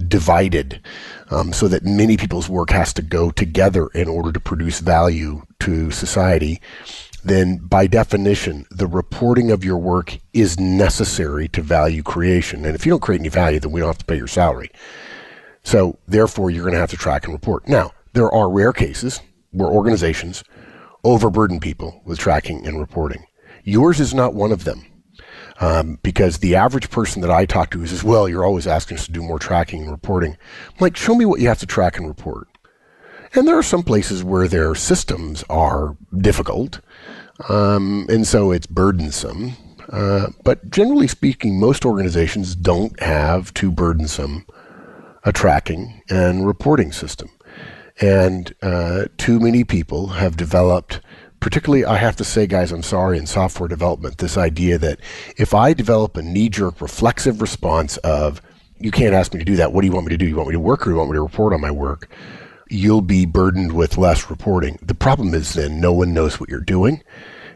divided, 0.09 0.81
um, 1.31 1.53
so 1.53 1.69
that 1.69 1.85
many 1.85 2.17
people's 2.17 2.49
work 2.49 2.71
has 2.71 2.93
to 2.95 3.03
go 3.03 3.31
together 3.31 3.89
in 3.89 4.09
order 4.09 4.33
to 4.33 4.41
produce 4.41 4.81
value 4.81 5.43
to 5.61 5.91
society, 5.91 6.61
then 7.25 7.57
by 7.57 7.89
definition, 7.89 8.67
the 8.71 8.87
reporting 8.87 9.51
of 9.51 9.65
your 9.65 9.79
work 9.79 10.19
is 10.33 10.61
necessary 10.61 11.49
to 11.49 11.61
value 11.61 12.03
creation. 12.03 12.65
And 12.65 12.77
if 12.77 12.87
you 12.87 12.91
don't 12.91 13.03
create 13.03 13.21
any 13.21 13.31
value, 13.31 13.59
then 13.59 13.73
we 13.73 13.81
don't 13.81 13.89
have 13.89 13.99
to 13.99 14.05
pay 14.05 14.17
your 14.17 14.29
salary. 14.29 14.71
So 15.67 15.99
therefore, 16.07 16.53
you're 16.53 16.63
going 16.63 16.75
to 16.75 16.81
have 16.81 16.91
to 16.91 16.97
track 16.97 17.25
and 17.25 17.33
report. 17.33 17.67
Now, 17.67 17.91
there 18.13 18.33
are 18.33 18.49
rare 18.49 18.73
cases 18.73 19.21
where 19.51 19.69
organizations 19.69 20.45
overburden 21.03 21.59
people 21.59 22.03
with 22.05 22.21
tracking 22.21 22.65
and 22.65 22.79
reporting. 22.79 23.27
Yours 23.65 23.99
is 23.99 24.15
not 24.15 24.33
one 24.33 24.53
of 24.53 24.63
them. 24.63 24.87
Um, 25.59 25.99
because 26.05 26.39
the 26.39 26.55
average 26.55 26.89
person 26.89 27.21
that 27.23 27.33
I 27.33 27.47
talk 27.47 27.71
to 27.71 27.85
says, 27.85 28.05
well, 28.05 28.29
you're 28.29 28.45
always 28.45 28.69
asking 28.69 28.99
us 28.99 29.07
to 29.07 29.13
do 29.13 29.25
more 29.25 29.41
tracking 29.41 29.83
and 29.83 29.91
reporting. 29.91 30.37
I'm 30.69 30.77
like, 30.79 30.97
show 30.97 31.17
me 31.17 31.25
what 31.25 31.41
you 31.41 31.49
have 31.49 31.59
to 31.59 31.67
track 31.67 31.99
and 31.99 32.07
report. 32.07 32.47
And 33.35 33.49
there 33.49 33.59
are 33.59 33.63
some 33.63 33.83
places 33.83 34.23
where 34.23 34.47
their 34.47 34.77
systems 34.77 35.43
are 35.51 35.97
difficult, 36.17 36.81
um, 37.49 38.07
and 38.09 38.25
so 38.25 38.53
it's 38.53 38.67
burdensome. 38.67 39.55
Uh, 39.89 40.29
but 40.45 40.71
generally 40.71 41.09
speaking, 41.09 41.59
most 41.59 41.85
organizations 41.85 42.55
don't 42.55 43.01
have 43.01 43.53
too 43.55 43.73
burdensome 43.73 44.47
a 45.27 45.33
tracking 45.33 46.01
and 46.09 46.47
reporting 46.47 46.93
system. 46.93 47.29
And 48.01 48.55
uh, 48.63 49.05
too 49.19 49.39
many 49.39 49.65
people 49.65 50.07
have 50.09 50.39
developed, 50.39 51.01
particularly, 51.41 51.85
I 51.85 51.97
have 51.97 52.17
to 52.17 52.25
say, 52.25 52.47
guys, 52.47 52.73
I'm 52.73 52.83
sorry, 52.83 53.19
in 53.19 53.27
software 53.27 53.69
development, 53.69 54.19
this 54.19 54.39
idea 54.39 54.79
that 54.79 55.01
if 55.37 55.53
I 55.53 55.75
develop 55.75 56.17
a 56.17 56.23
knee 56.23 56.49
jerk 56.49 56.81
reflexive 56.81 57.43
response 57.43 57.99
of, 57.99 58.41
you 58.79 58.91
can't 58.91 59.15
ask 59.15 59.35
me 59.35 59.39
to 59.39 59.45
do 59.45 59.57
that, 59.57 59.73
what 59.73 59.83
do 59.83 59.87
you 59.87 59.93
want 59.93 60.07
me 60.07 60.11
to 60.11 60.17
do? 60.17 60.27
You 60.27 60.37
want 60.37 60.49
me 60.49 60.55
to 60.55 60.61
work 60.61 60.87
or 60.87 60.91
you 60.91 60.97
want 60.97 61.11
me 61.11 61.17
to 61.17 61.23
report 61.23 61.53
on 61.53 61.61
my 61.61 61.71
work? 61.71 62.09
you'll 62.69 63.03
be 63.03 63.27
burdened 63.27 63.73
with 63.73 63.99
less 63.99 64.31
reporting. 64.31 64.79
The 64.83 64.95
problem 64.95 65.35
is 65.35 65.55
then 65.55 65.81
no 65.81 65.93
one 65.93 66.13
knows 66.13 66.41
what 66.41 66.49
you're 66.49 66.61
doing, 66.61 67.03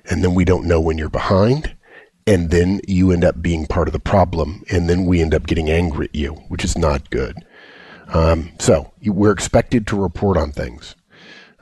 and 0.08 0.22
then 0.22 0.34
we 0.34 0.44
don't 0.44 0.66
know 0.66 0.80
when 0.80 0.98
you're 0.98 1.08
behind, 1.08 1.74
and 2.26 2.50
then 2.50 2.80
you 2.86 3.10
end 3.10 3.24
up 3.24 3.42
being 3.42 3.66
part 3.66 3.88
of 3.88 3.92
the 3.92 3.98
problem, 3.98 4.62
and 4.70 4.88
then 4.88 5.06
we 5.06 5.20
end 5.20 5.34
up 5.34 5.46
getting 5.46 5.70
angry 5.70 6.06
at 6.06 6.14
you, 6.14 6.34
which 6.48 6.64
is 6.64 6.78
not 6.78 7.10
good. 7.10 7.44
Um, 8.12 8.50
so 8.58 8.92
you, 9.00 9.12
we're 9.12 9.32
expected 9.32 9.86
to 9.88 10.00
report 10.00 10.36
on 10.36 10.52
things. 10.52 10.96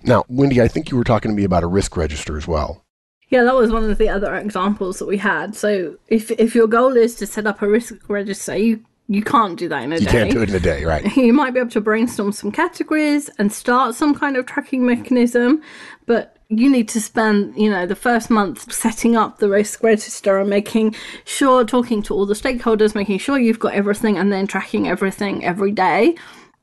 Now, 0.02 0.24
Wendy, 0.28 0.62
I 0.62 0.68
think 0.68 0.90
you 0.90 0.96
were 0.96 1.04
talking 1.04 1.30
to 1.30 1.36
me 1.36 1.44
about 1.44 1.64
a 1.64 1.66
risk 1.66 1.96
register 1.96 2.36
as 2.36 2.46
well. 2.46 2.84
Yeah, 3.28 3.44
that 3.44 3.54
was 3.54 3.70
one 3.70 3.88
of 3.88 3.98
the 3.98 4.08
other 4.08 4.34
examples 4.34 4.98
that 4.98 5.06
we 5.06 5.18
had. 5.18 5.54
So 5.54 5.96
if 6.08 6.30
if 6.30 6.54
your 6.54 6.66
goal 6.66 6.96
is 6.96 7.14
to 7.16 7.26
set 7.26 7.46
up 7.46 7.60
a 7.60 7.68
risk 7.68 7.94
register, 8.08 8.56
you 8.56 8.84
you 9.06 9.22
can't 9.22 9.58
do 9.58 9.68
that 9.68 9.82
in 9.82 9.92
a 9.92 9.96
you 9.96 10.06
day. 10.06 10.06
You 10.06 10.10
can't 10.10 10.30
do 10.30 10.42
it 10.42 10.48
in 10.48 10.54
a 10.54 10.60
day, 10.60 10.84
right? 10.84 11.04
You 11.16 11.32
might 11.34 11.52
be 11.52 11.60
able 11.60 11.70
to 11.70 11.80
brainstorm 11.80 12.32
some 12.32 12.52
categories 12.52 13.28
and 13.38 13.52
start 13.52 13.94
some 13.94 14.14
kind 14.14 14.36
of 14.36 14.46
tracking 14.46 14.86
mechanism, 14.86 15.62
but 16.06 16.37
you 16.50 16.70
need 16.70 16.88
to 16.88 17.00
spend, 17.00 17.54
you 17.56 17.70
know, 17.70 17.86
the 17.86 17.94
first 17.94 18.30
month 18.30 18.72
setting 18.72 19.16
up 19.16 19.38
the 19.38 19.48
risk 19.48 19.82
register 19.82 20.38
and 20.38 20.48
making 20.48 20.94
sure, 21.24 21.64
talking 21.64 22.02
to 22.02 22.14
all 22.14 22.24
the 22.24 22.34
stakeholders, 22.34 22.94
making 22.94 23.18
sure 23.18 23.38
you've 23.38 23.58
got 23.58 23.74
everything 23.74 24.16
and 24.16 24.32
then 24.32 24.46
tracking 24.46 24.88
everything 24.88 25.44
every 25.44 25.72
day. 25.72 26.16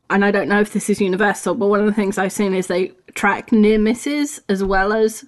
And 0.09 0.25
I 0.25 0.31
don't 0.31 0.49
know 0.49 0.59
if 0.59 0.73
this 0.73 0.89
is 0.89 1.01
universal, 1.01 1.53
but 1.53 1.67
one 1.67 1.79
of 1.79 1.85
the 1.85 1.93
things 1.93 2.17
I've 2.17 2.31
seen 2.31 2.53
is 2.53 2.67
they 2.67 2.93
track 3.13 3.51
near 3.51 3.77
misses 3.77 4.39
as 4.49 4.63
well 4.63 4.91
as 4.91 5.23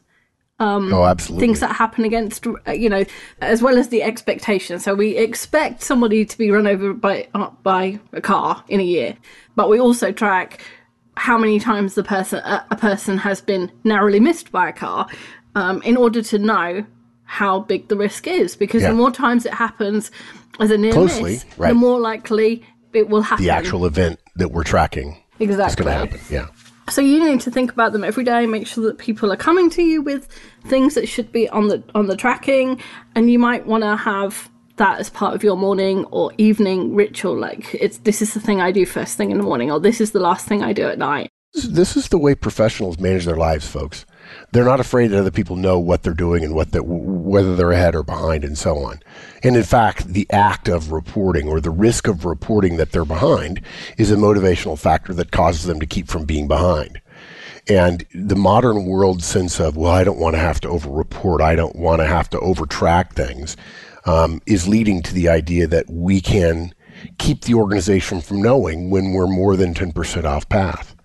um, 0.60 0.92
oh, 0.92 1.06
absolutely. 1.06 1.48
things 1.48 1.60
that 1.60 1.76
happen 1.76 2.04
against, 2.04 2.46
you 2.74 2.90
know, 2.90 3.06
as 3.42 3.62
well 3.62 3.78
as 3.78 3.90
the 3.90 4.02
expectation. 4.02 4.80
So 4.80 4.96
we 4.96 5.16
expect 5.16 5.84
somebody 5.84 6.26
to 6.26 6.38
be 6.38 6.50
run 6.50 6.66
over 6.66 6.94
by 6.94 7.28
uh, 7.36 7.52
by 7.62 8.00
a 8.12 8.22
car 8.22 8.64
in 8.68 8.80
a 8.80 8.84
year, 8.84 9.16
but 9.56 9.70
we 9.70 9.80
also 9.80 10.12
track 10.12 10.62
how 11.18 11.38
many 11.38 11.60
times 11.60 11.96
the 11.96 12.04
person 12.04 12.40
a, 12.40 12.66
a 12.72 12.76
person 12.76 13.18
has 13.18 13.42
been 13.42 13.72
narrowly 13.84 14.20
missed 14.20 14.52
by 14.52 14.70
a 14.70 14.74
car 14.74 15.08
um, 15.56 15.82
in 15.82 15.98
order 15.98 16.22
to 16.22 16.38
know 16.38 16.86
how 17.24 17.60
big 17.60 17.88
the 17.90 17.98
risk 17.98 18.28
is 18.28 18.56
because 18.56 18.82
yeah. 18.84 18.90
the 18.90 18.96
more 18.96 19.12
times 19.12 19.46
it 19.46 19.54
happens 19.54 20.12
as 20.60 20.72
a 20.72 20.78
near 20.78 20.94
Closely, 20.94 21.34
miss 21.34 21.46
right. 21.58 21.70
the 21.70 21.76
more 21.76 22.00
likely 22.00 22.64
it 22.94 23.10
will 23.10 23.22
happen 23.22 23.44
the 23.44 23.52
actual 23.52 23.86
event 23.86 24.20
that 24.36 24.50
we're 24.50 24.64
tracking 24.64 25.18
exactly 25.40 25.72
is 25.72 25.76
going 25.76 25.88
to 25.88 26.16
happen 26.16 26.20
yeah 26.34 26.48
so 26.90 27.02
you 27.02 27.24
need 27.24 27.42
to 27.42 27.52
think 27.52 27.72
about 27.72 27.92
them 27.92 28.04
every 28.04 28.24
day 28.24 28.46
make 28.46 28.66
sure 28.66 28.86
that 28.86 28.98
people 28.98 29.32
are 29.32 29.38
coming 29.38 29.70
to 29.70 29.84
you 29.84 30.02
with 30.02 30.28
things 30.68 30.96
that 30.96 31.08
should 31.08 31.32
be 31.32 31.50
on 31.50 31.68
the 31.68 31.84
on 31.94 32.08
the 32.08 32.16
tracking 32.16 32.82
and 33.16 33.30
you 33.30 33.38
might 33.38 33.66
want 33.66 33.84
to 33.84 33.96
have 33.96 34.50
that 34.78 35.00
as 35.00 35.10
part 35.10 35.36
of 35.36 35.44
your 35.44 35.58
morning 35.58 36.06
or 36.06 36.32
evening 36.38 36.96
ritual 36.96 37.38
like 37.38 37.74
it's 37.76 38.00
this 38.00 38.22
is 38.22 38.34
the 38.34 38.40
thing 38.40 38.62
i 38.62 38.72
do 38.72 38.86
first 38.86 39.18
thing 39.18 39.32
in 39.32 39.38
the 39.38 39.44
morning 39.44 39.72
or 39.72 39.80
this 39.80 40.00
is 40.02 40.12
the 40.12 40.20
last 40.20 40.48
thing 40.48 40.64
i 40.64 40.74
do 40.74 40.88
at 40.88 40.98
night? 40.98 41.30
This 41.54 41.98
is 41.98 42.10
the 42.10 42.18
way 42.18 42.36
professionals 42.36 43.00
manage 43.00 43.26
their 43.26 43.38
lives 43.38 43.68
folks. 43.68 44.06
They're 44.52 44.66
not 44.66 44.80
afraid 44.80 45.08
that 45.08 45.20
other 45.20 45.32
people 45.32 45.56
know 45.56 45.80
what 45.80 46.04
they're 46.04 46.14
doing 46.14 46.44
and 46.44 46.54
what 46.54 46.70
whether 46.86 47.56
they're 47.56 47.72
ahead 47.72 47.96
or 47.96 48.04
behind 48.04 48.44
and 48.44 48.58
so 48.58 48.78
on. 48.78 49.00
And 49.44 49.56
in 49.56 49.64
fact 49.64 50.10
the 50.10 50.28
act 50.30 50.68
of 50.68 50.92
reporting 50.92 51.48
or 51.48 51.60
the 51.60 51.72
risk 51.72 52.08
of 52.08 52.26
reporting 52.26 52.78
that 52.78 52.92
they're 52.92 53.06
behind 53.06 53.62
is 53.98 54.12
a 54.12 54.16
motivational 54.16 54.78
factor 54.78 55.14
that 55.14 55.32
causes 55.32 55.64
them 55.64 55.80
to 55.80 55.88
keep 55.88 56.08
from 56.08 56.26
being 56.26 56.48
behind. 56.48 57.02
And 57.70 58.06
the 58.14 58.36
modern 58.36 58.86
world 58.86 59.24
sense 59.24 59.60
of 59.60 59.76
well 59.78 59.92
i 59.92 60.04
don't 60.04 60.20
want 60.20 60.36
to 60.36 60.40
have 60.40 60.60
to 60.62 60.70
over 60.70 60.90
report 60.90 61.42
i 61.42 61.56
don't 61.56 61.76
want 61.76 62.02
to 62.02 62.08
have 62.08 62.30
to 62.32 62.40
over 62.40 62.66
track 62.66 63.14
things 63.14 63.58
um, 64.08 64.42
is 64.48 64.68
leading 64.68 65.04
to 65.04 65.14
the 65.14 65.30
idea 65.30 65.68
that 65.68 65.86
we 65.90 66.22
can 66.22 66.74
keep 67.20 67.42
the 67.42 67.54
organization 67.54 68.22
from 68.22 68.42
knowing 68.42 68.90
when 68.90 69.14
we're 69.14 69.28
more 69.28 69.56
than 69.56 69.74
10% 69.74 70.24
off 70.24 70.50
path. 70.50 70.96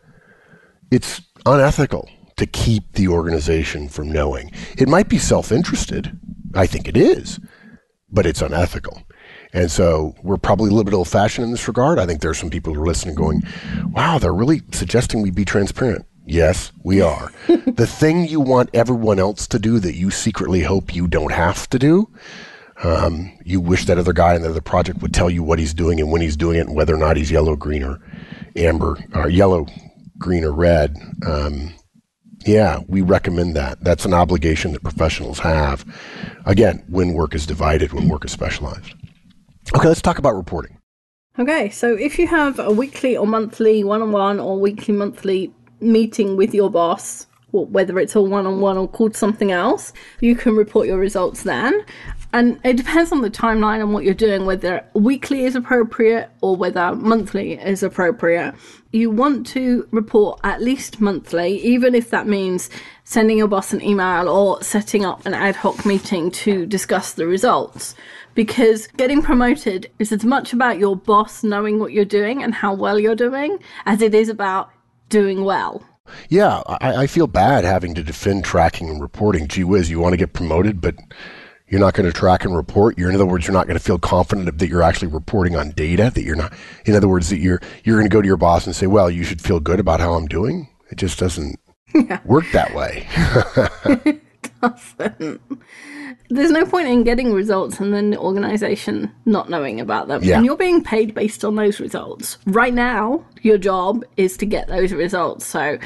It's 0.91 1.21
unethical 1.45 2.09
to 2.37 2.47
keep 2.47 2.93
the 2.93 3.09
organization 3.09 3.89
from 3.89 4.11
knowing. 4.11 4.51
It 4.79 4.89
might 4.89 5.09
be 5.09 5.19
self 5.19 5.53
interested. 5.53 6.19
I 6.55 6.67
think 6.67 6.89
it 6.89 6.97
is, 6.97 7.41
but 8.11 8.27
it's 8.27 8.43
unethical. 8.43 9.03
And 9.55 9.71
so 9.71 10.15
we're 10.23 10.39
probably 10.39 10.69
a 10.69 10.71
little 10.71 10.85
bit 10.85 10.95
old 10.95 11.09
fashioned 11.09 11.45
in 11.45 11.51
this 11.51 11.69
regard. 11.69 11.99
I 11.99 12.07
think 12.07 12.21
there 12.21 12.31
are 12.31 12.35
some 12.35 12.51
people 12.51 12.73
who 12.73 12.83
are 12.83 12.87
listening 12.87 13.15
going, 13.15 13.43
wow, 13.91 14.19
they're 14.19 14.33
really 14.33 14.63
suggesting 14.73 15.21
we 15.21 15.31
be 15.31 15.45
transparent. 15.45 16.07
Yes, 16.25 16.73
we 16.85 17.01
are. 17.03 17.33
the 17.49 17.87
thing 17.87 18.27
you 18.27 18.41
want 18.41 18.71
everyone 18.73 19.19
else 19.19 19.47
to 19.49 19.59
do 19.59 19.79
that 19.81 19.97
you 19.97 20.11
secretly 20.11 20.63
hope 20.63 20.95
you 20.95 21.07
don't 21.07 21.33
have 21.33 21.69
to 21.71 21.79
do, 21.79 22.09
um, 22.83 23.33
you 23.45 23.61
wish 23.61 23.87
that 23.87 23.99
other 23.99 24.13
guy 24.13 24.35
in 24.35 24.43
the 24.43 24.51
other 24.51 24.61
project 24.61 25.03
would 25.03 25.15
tell 25.15 25.31
you 25.31 25.43
what 25.43 25.59
he's 25.59 25.75
doing 25.75 26.01
and 26.01 26.11
when 26.11 26.21
he's 26.21 26.37
doing 26.37 26.59
it 26.59 26.67
and 26.67 26.75
whether 26.75 26.95
or 26.95 26.99
not 26.99 27.17
he's 27.17 27.31
yellow, 27.31 27.55
green, 27.55 27.83
or 27.83 28.01
amber, 28.57 28.99
or 29.15 29.29
yellow, 29.29 29.67
green, 30.19 30.45
or 30.45 30.53
red. 30.53 30.97
Um, 31.27 31.75
yeah, 32.45 32.81
we 32.89 33.01
recommend 33.01 33.55
that. 33.55 33.83
That's 33.85 34.05
an 34.05 34.15
obligation 34.15 34.73
that 34.73 34.83
professionals 34.83 35.39
have. 35.39 35.85
Again, 36.45 36.85
when 36.89 37.13
work 37.13 37.35
is 37.35 37.47
divided, 37.47 37.93
when 37.93 38.09
work 38.09 38.25
is 38.25 38.33
specialized. 38.33 38.95
Okay, 39.75 39.89
let's 39.89 40.03
talk 40.03 40.19
about 40.19 40.35
reporting. 40.35 40.79
Okay, 41.39 41.71
so 41.71 41.95
if 41.95 42.19
you 42.19 42.27
have 42.27 42.59
a 42.59 42.71
weekly 42.71 43.17
or 43.17 43.27
monthly 43.27 43.85
one 43.85 44.03
on 44.03 44.13
one 44.13 44.41
or 44.41 44.59
weekly 44.59 44.93
monthly 44.93 45.53
meeting 45.81 46.37
with 46.37 46.53
your 46.53 46.69
boss, 46.69 47.27
whether 47.53 47.99
it's 47.99 48.17
a 48.17 48.21
one 48.21 48.47
on 48.47 48.61
one 48.61 48.77
or 48.77 48.89
called 48.89 49.15
something 49.15 49.53
else, 49.53 49.93
you 50.21 50.35
can 50.35 50.57
report 50.57 50.89
your 50.89 50.99
results 50.99 51.45
then 51.45 51.85
and 52.33 52.59
it 52.65 52.77
depends 52.77 53.13
on 53.13 53.21
the 53.21 53.31
timeline 53.31 53.81
and 53.81 53.93
what 53.93 54.05
you're 54.05 54.15
doing, 54.15 54.47
whether 54.47 54.85
weekly 54.95 55.45
is 55.45 55.55
appropriate 55.55 56.31
or 56.41 56.57
whether 56.57 56.95
monthly 56.95 57.55
is 57.55 57.83
appropriate. 57.83 58.55
You 58.91 59.11
want 59.11 59.47
to 59.49 59.87
report 59.91 60.41
at 60.43 60.63
least 60.63 61.01
monthly, 61.01 61.59
even 61.59 61.95
if 61.95 62.11
that 62.11 62.27
means 62.27 62.71
sending 63.05 63.37
your 63.37 63.49
boss 63.49 63.73
an 63.73 63.83
email 63.83 64.29
or 64.29 64.63
setting 64.63 65.05
up 65.05 65.27
an 65.27 65.35
ad 65.35 65.57
hoc 65.57 65.85
meeting 65.85 66.31
to 66.31 66.65
discuss 66.65 67.13
the 67.13 67.27
results. 67.27 67.95
Because 68.35 68.87
getting 68.97 69.21
promoted 69.21 69.91
is 69.99 70.11
as 70.11 70.25
much 70.25 70.55
about 70.55 70.79
your 70.79 70.97
boss 70.97 71.43
knowing 71.43 71.79
what 71.79 71.93
you're 71.93 72.05
doing 72.07 72.43
and 72.43 72.55
how 72.55 72.73
well 72.73 72.99
you're 72.99 73.15
doing 73.15 73.59
as 73.85 74.01
it 74.01 74.15
is 74.15 74.31
about 74.31 74.71
doing 75.11 75.45
well. 75.45 75.83
Yeah, 76.31 76.63
I, 76.67 77.03
I 77.03 77.07
feel 77.07 77.27
bad 77.27 77.65
having 77.65 77.95
to 77.95 78.03
defend 78.03 78.45
tracking 78.45 78.89
and 78.89 79.03
reporting. 79.03 79.49
Gee 79.49 79.65
whiz, 79.65 79.91
you 79.91 80.01
want 80.01 80.15
to 80.15 80.17
get 80.17 80.33
promoted, 80.33 80.81
but 80.81 80.97
you're 81.73 81.81
not 81.81 81.95
going 81.95 82.05
to 82.05 82.13
track 82.13 82.45
and 82.45 82.55
report. 82.55 82.99
You're, 82.99 83.09
in 83.09 83.15
other 83.15 83.25
words, 83.25 83.47
you're 83.47 83.55
not 83.55 83.67
going 83.67 83.79
to 83.79 83.83
feel 83.83 83.99
confident 83.99 84.59
that 84.59 84.69
you're 84.69 84.83
actually 84.83 85.09
reporting 85.09 85.57
on 85.57 85.71
data. 85.71 86.13
That 86.15 86.23
you're 86.23 86.37
not, 86.37 86.53
in 86.85 86.95
other 86.95 87.09
words, 87.09 87.31
that 87.31 87.39
you're 87.39 87.63
you're 87.83 87.97
going 87.97 88.09
to 88.09 88.13
go 88.13 88.21
to 88.21 88.27
your 88.27 88.37
boss 88.37 88.67
and 88.67 88.77
say, 88.77 88.87
"Well, 88.87 89.11
you 89.11 89.25
should 89.25 89.41
feel 89.41 89.59
good 89.59 89.81
about 89.81 89.99
how 89.99 90.13
I'm 90.13 90.27
doing." 90.27 90.69
It 90.91 90.97
just 90.97 91.19
doesn't 91.19 91.59
yeah. 91.95 92.21
work 92.27 92.45
that 92.53 92.75
way. 92.75 93.09
it 94.05 94.21
doesn't. 94.61 95.41
There's 96.29 96.51
no 96.51 96.67
point 96.67 96.89
in 96.89 97.05
getting 97.05 97.33
results 97.33 97.81
and 97.81 97.93
then 97.93 98.11
the 98.11 98.19
organization 98.19 99.11
not 99.25 99.49
knowing 99.49 99.81
about 99.81 100.09
them. 100.09 100.23
Yeah. 100.23 100.37
And 100.37 100.45
you're 100.45 100.59
being 100.59 100.85
paid 100.85 101.15
based 101.15 101.43
on 101.43 101.57
those 101.57 101.81
results. 101.81 102.37
Right 102.47 102.75
now, 102.75 103.25
your 103.41 103.57
job 103.57 104.05
is 104.19 104.37
to 104.39 104.47
get 104.47 104.69
those 104.69 104.93
results. 104.93 105.47
So 105.47 105.79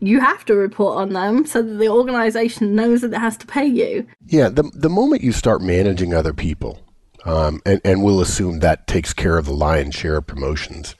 you 0.00 0.20
have 0.20 0.44
to 0.46 0.54
report 0.54 0.98
on 0.98 1.12
them 1.12 1.46
so 1.46 1.62
that 1.62 1.74
the 1.74 1.88
organization 1.88 2.74
knows 2.74 3.00
that 3.00 3.12
it 3.12 3.18
has 3.18 3.36
to 3.38 3.46
pay 3.46 3.66
you. 3.66 4.06
Yeah, 4.26 4.48
the, 4.48 4.64
the 4.74 4.88
moment 4.88 5.22
you 5.22 5.32
start 5.32 5.62
managing 5.62 6.12
other 6.12 6.34
people, 6.34 6.80
um, 7.24 7.60
and, 7.64 7.80
and 7.84 8.02
we'll 8.02 8.20
assume 8.20 8.58
that 8.58 8.86
takes 8.86 9.12
care 9.12 9.38
of 9.38 9.46
the 9.46 9.54
lion's 9.54 9.94
share 9.94 10.16
of 10.16 10.26
promotions, 10.26 10.94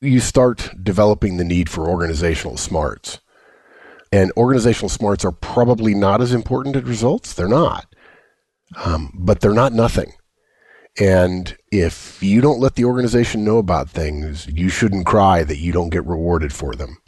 you 0.00 0.20
start 0.20 0.70
developing 0.82 1.36
the 1.36 1.44
need 1.44 1.68
for 1.68 1.88
organizational 1.88 2.56
smarts. 2.56 3.20
And 4.10 4.32
organizational 4.36 4.88
smarts 4.88 5.24
are 5.24 5.32
probably 5.32 5.94
not 5.94 6.20
as 6.20 6.34
important 6.34 6.76
as 6.76 6.82
results. 6.84 7.32
They're 7.32 7.48
not. 7.48 7.86
Um, 8.84 9.12
but 9.14 9.40
they're 9.40 9.54
not 9.54 9.72
nothing. 9.72 10.12
And 11.00 11.56
if 11.70 12.22
you 12.22 12.42
don't 12.42 12.60
let 12.60 12.74
the 12.74 12.84
organization 12.84 13.44
know 13.44 13.58
about 13.58 13.88
things, 13.88 14.46
you 14.48 14.68
shouldn't 14.68 15.06
cry 15.06 15.42
that 15.44 15.58
you 15.58 15.72
don't 15.72 15.88
get 15.88 16.04
rewarded 16.04 16.52
for 16.52 16.74
them. 16.74 16.98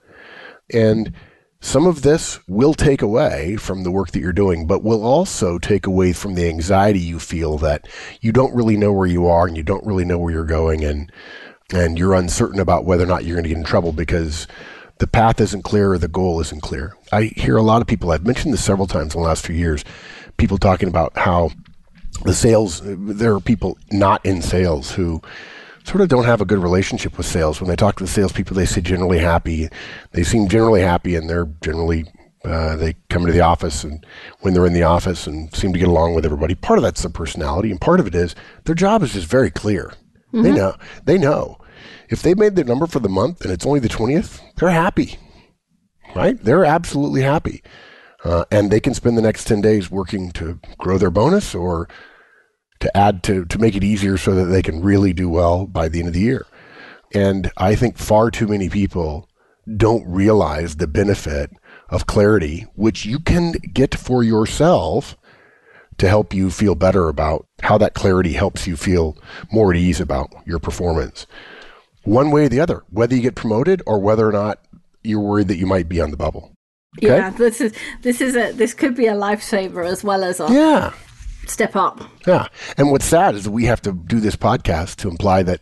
And 0.72 1.12
some 1.60 1.86
of 1.86 2.02
this 2.02 2.40
will 2.46 2.74
take 2.74 3.00
away 3.00 3.56
from 3.56 3.84
the 3.84 3.90
work 3.90 4.10
that 4.10 4.20
you're 4.20 4.32
doing, 4.32 4.66
but 4.66 4.82
will 4.82 5.02
also 5.02 5.58
take 5.58 5.86
away 5.86 6.12
from 6.12 6.34
the 6.34 6.46
anxiety 6.46 7.00
you 7.00 7.18
feel 7.18 7.56
that 7.58 7.88
you 8.20 8.32
don't 8.32 8.54
really 8.54 8.76
know 8.76 8.92
where 8.92 9.06
you 9.06 9.26
are 9.26 9.46
and 9.46 9.56
you 9.56 9.62
don't 9.62 9.86
really 9.86 10.04
know 10.04 10.18
where 10.18 10.32
you're 10.32 10.44
going 10.44 10.84
and 10.84 11.10
and 11.72 11.98
you're 11.98 12.12
uncertain 12.12 12.60
about 12.60 12.84
whether 12.84 13.04
or 13.04 13.06
not 13.06 13.24
you're 13.24 13.36
going 13.36 13.44
to 13.44 13.48
get 13.48 13.56
in 13.56 13.64
trouble 13.64 13.92
because 13.92 14.46
the 14.98 15.06
path 15.06 15.40
isn't 15.40 15.62
clear 15.62 15.92
or 15.92 15.98
the 15.98 16.06
goal 16.06 16.40
isn't 16.40 16.62
clear. 16.62 16.94
I 17.10 17.24
hear 17.36 17.56
a 17.56 17.62
lot 17.62 17.80
of 17.80 17.88
people, 17.88 18.10
I've 18.10 18.26
mentioned 18.26 18.52
this 18.52 18.62
several 18.62 18.86
times 18.86 19.14
in 19.14 19.20
the 19.20 19.26
last 19.26 19.46
few 19.46 19.56
years, 19.56 19.84
people 20.36 20.58
talking 20.58 20.88
about 20.88 21.16
how 21.16 21.50
the 22.24 22.34
sales, 22.34 22.82
there 22.84 23.34
are 23.34 23.40
people 23.40 23.78
not 23.90 24.24
in 24.24 24.42
sales 24.42 24.92
who 24.92 25.20
sort 25.84 26.00
of 26.00 26.08
don't 26.08 26.24
have 26.24 26.40
a 26.40 26.46
good 26.46 26.58
relationship 26.58 27.16
with 27.16 27.26
sales. 27.26 27.60
When 27.60 27.68
they 27.68 27.76
talk 27.76 27.96
to 27.96 28.04
the 28.04 28.10
salespeople, 28.10 28.56
they 28.56 28.66
say 28.66 28.80
generally 28.80 29.18
happy. 29.18 29.68
They 30.12 30.24
seem 30.24 30.48
generally 30.48 30.80
happy, 30.80 31.14
and 31.14 31.28
they're 31.28 31.48
generally 31.62 32.04
uh, 32.44 32.76
they 32.76 32.94
come 33.08 33.22
into 33.22 33.32
the 33.32 33.40
office 33.40 33.84
and 33.84 34.04
when 34.40 34.52
they're 34.52 34.66
in 34.66 34.74
the 34.74 34.82
office 34.82 35.26
and 35.26 35.54
seem 35.54 35.72
to 35.72 35.78
get 35.78 35.88
along 35.88 36.14
with 36.14 36.26
everybody. 36.26 36.54
Part 36.54 36.78
of 36.78 36.82
that's 36.82 37.02
their 37.02 37.10
personality, 37.10 37.70
and 37.70 37.80
part 37.80 38.00
of 38.00 38.06
it 38.06 38.14
is 38.14 38.34
their 38.64 38.74
job 38.74 39.02
is 39.02 39.12
just 39.12 39.26
very 39.26 39.50
clear. 39.50 39.92
Mm-hmm. 40.32 40.42
They 40.42 40.52
know. 40.52 40.76
They 41.04 41.18
know 41.18 41.58
if 42.08 42.22
they 42.22 42.34
made 42.34 42.56
their 42.56 42.64
number 42.64 42.86
for 42.86 43.00
the 43.00 43.08
month 43.08 43.42
and 43.42 43.52
it's 43.52 43.66
only 43.66 43.80
the 43.80 43.88
twentieth, 43.88 44.42
they're 44.56 44.70
happy, 44.70 45.18
right? 46.14 46.38
They're 46.42 46.64
absolutely 46.64 47.22
happy. 47.22 47.62
Uh, 48.24 48.44
and 48.50 48.70
they 48.70 48.80
can 48.80 48.94
spend 48.94 49.18
the 49.18 49.22
next 49.22 49.44
10 49.44 49.60
days 49.60 49.90
working 49.90 50.30
to 50.30 50.58
grow 50.78 50.96
their 50.96 51.10
bonus 51.10 51.54
or 51.54 51.86
to 52.80 52.96
add 52.96 53.22
to 53.24 53.44
to 53.46 53.58
make 53.58 53.74
it 53.74 53.84
easier 53.84 54.16
so 54.16 54.34
that 54.34 54.46
they 54.46 54.62
can 54.62 54.82
really 54.82 55.12
do 55.12 55.28
well 55.28 55.66
by 55.66 55.88
the 55.88 56.00
end 56.00 56.08
of 56.08 56.14
the 56.14 56.20
year. 56.20 56.46
And 57.14 57.50
I 57.56 57.74
think 57.74 57.96
far 57.96 58.30
too 58.30 58.46
many 58.46 58.68
people 58.68 59.28
don't 59.76 60.06
realize 60.06 60.76
the 60.76 60.86
benefit 60.86 61.50
of 61.88 62.06
clarity, 62.06 62.66
which 62.74 63.04
you 63.04 63.20
can 63.20 63.52
get 63.52 63.94
for 63.94 64.22
yourself 64.22 65.16
to 65.98 66.08
help 66.08 66.34
you 66.34 66.50
feel 66.50 66.74
better 66.74 67.08
about 67.08 67.46
how 67.62 67.78
that 67.78 67.94
clarity 67.94 68.32
helps 68.32 68.66
you 68.66 68.76
feel 68.76 69.16
more 69.52 69.70
at 69.70 69.76
ease 69.76 70.00
about 70.00 70.32
your 70.44 70.58
performance. 70.58 71.26
One 72.02 72.30
way 72.30 72.46
or 72.46 72.48
the 72.48 72.60
other, 72.60 72.82
whether 72.90 73.14
you 73.14 73.22
get 73.22 73.36
promoted 73.36 73.80
or 73.86 74.00
whether 74.00 74.28
or 74.28 74.32
not 74.32 74.58
you're 75.02 75.20
worried 75.20 75.48
that 75.48 75.56
you 75.56 75.66
might 75.66 75.88
be 75.88 76.00
on 76.00 76.10
the 76.10 76.16
bubble. 76.16 76.52
Yeah, 77.00 77.30
this 77.30 77.60
is 77.60 77.72
this 78.02 78.20
is 78.20 78.36
a 78.36 78.52
this 78.52 78.72
could 78.72 78.94
be 78.94 79.06
a 79.06 79.14
lifesaver 79.14 79.84
as 79.84 80.04
well 80.04 80.22
as 80.22 80.38
a 80.38 80.46
Yeah. 80.50 80.92
Step 81.48 81.76
up. 81.76 82.00
Yeah. 82.26 82.48
And 82.76 82.90
what's 82.90 83.04
sad 83.04 83.34
is 83.34 83.48
we 83.48 83.64
have 83.64 83.82
to 83.82 83.92
do 83.92 84.20
this 84.20 84.36
podcast 84.36 84.96
to 84.96 85.08
imply 85.08 85.42
that 85.44 85.60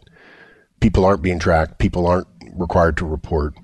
people 0.80 1.04
aren't 1.04 1.22
being 1.22 1.38
tracked, 1.38 1.78
people 1.78 2.06
aren't 2.06 2.26
required 2.54 2.96
to 2.98 3.06
report. 3.06 3.54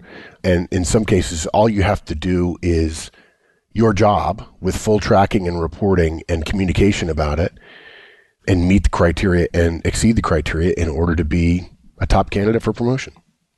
And 0.44 0.68
in 0.70 0.84
some 0.84 1.04
cases, 1.04 1.46
all 1.48 1.68
you 1.68 1.82
have 1.82 2.04
to 2.06 2.14
do 2.14 2.56
is 2.62 3.10
your 3.72 3.92
job 3.92 4.44
with 4.60 4.76
full 4.76 4.98
tracking 4.98 5.46
and 5.46 5.60
reporting 5.60 6.22
and 6.28 6.44
communication 6.44 7.10
about 7.10 7.38
it 7.38 7.52
and 8.46 8.66
meet 8.66 8.84
the 8.84 8.88
criteria 8.88 9.46
and 9.52 9.84
exceed 9.84 10.16
the 10.16 10.22
criteria 10.22 10.72
in 10.76 10.88
order 10.88 11.14
to 11.14 11.24
be 11.24 11.68
a 11.98 12.06
top 12.06 12.30
candidate 12.30 12.62
for 12.62 12.72
promotion. 12.72 13.12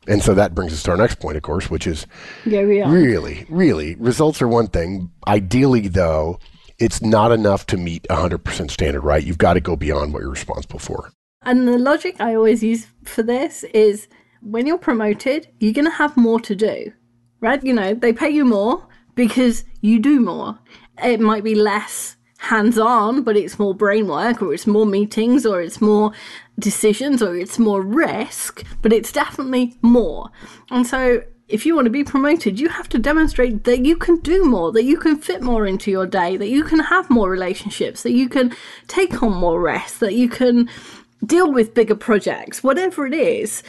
And 0.08 0.22
so 0.22 0.34
that 0.34 0.54
brings 0.54 0.72
us 0.72 0.82
to 0.84 0.90
our 0.90 0.96
next 0.96 1.20
point, 1.20 1.36
of 1.36 1.42
course, 1.42 1.70
which 1.70 1.86
is 1.86 2.06
Yeah. 2.44 2.60
Really, 2.60 3.46
really, 3.48 3.94
results 3.96 4.42
are 4.42 4.48
one 4.48 4.66
thing. 4.66 5.10
Ideally, 5.28 5.88
though, 5.88 6.38
it's 6.80 7.02
not 7.02 7.30
enough 7.30 7.66
to 7.66 7.76
meet 7.76 8.04
100% 8.08 8.70
standard, 8.70 9.02
right? 9.02 9.22
You've 9.22 9.38
got 9.38 9.54
to 9.54 9.60
go 9.60 9.76
beyond 9.76 10.12
what 10.12 10.22
you're 10.22 10.30
responsible 10.30 10.78
for. 10.78 11.12
And 11.42 11.68
the 11.68 11.78
logic 11.78 12.20
I 12.20 12.34
always 12.34 12.62
use 12.62 12.86
for 13.04 13.22
this 13.22 13.64
is 13.74 14.08
when 14.40 14.66
you're 14.66 14.78
promoted, 14.78 15.48
you're 15.60 15.74
going 15.74 15.84
to 15.84 15.90
have 15.90 16.16
more 16.16 16.40
to 16.40 16.56
do, 16.56 16.92
right? 17.40 17.62
You 17.62 17.74
know, 17.74 17.94
they 17.94 18.12
pay 18.12 18.30
you 18.30 18.44
more 18.44 18.86
because 19.14 19.64
you 19.80 19.98
do 19.98 20.20
more. 20.20 20.58
It 21.02 21.20
might 21.20 21.44
be 21.44 21.54
less 21.54 22.16
hands 22.38 22.78
on, 22.78 23.22
but 23.22 23.36
it's 23.36 23.58
more 23.58 23.74
brain 23.74 24.06
work, 24.08 24.40
or 24.40 24.54
it's 24.54 24.66
more 24.66 24.86
meetings, 24.86 25.44
or 25.44 25.60
it's 25.60 25.80
more 25.80 26.12
decisions, 26.58 27.22
or 27.22 27.36
it's 27.36 27.58
more 27.58 27.82
risk, 27.82 28.64
but 28.80 28.92
it's 28.92 29.12
definitely 29.12 29.76
more. 29.82 30.30
And 30.70 30.86
so 30.86 31.22
if 31.50 31.66
you 31.66 31.74
want 31.74 31.86
to 31.86 31.90
be 31.90 32.04
promoted, 32.04 32.60
you 32.60 32.68
have 32.68 32.88
to 32.90 32.98
demonstrate 32.98 33.64
that 33.64 33.84
you 33.84 33.96
can 33.96 34.16
do 34.20 34.44
more, 34.44 34.72
that 34.72 34.84
you 34.84 34.96
can 34.96 35.16
fit 35.16 35.42
more 35.42 35.66
into 35.66 35.90
your 35.90 36.06
day, 36.06 36.36
that 36.36 36.48
you 36.48 36.64
can 36.64 36.78
have 36.78 37.10
more 37.10 37.28
relationships, 37.28 38.02
that 38.02 38.12
you 38.12 38.28
can 38.28 38.54
take 38.86 39.22
on 39.22 39.34
more 39.34 39.60
rest, 39.60 40.00
that 40.00 40.14
you 40.14 40.28
can 40.28 40.68
deal 41.24 41.52
with 41.52 41.74
bigger 41.74 41.94
projects, 41.94 42.62
whatever 42.62 43.06
it 43.06 43.14
is. 43.14 43.62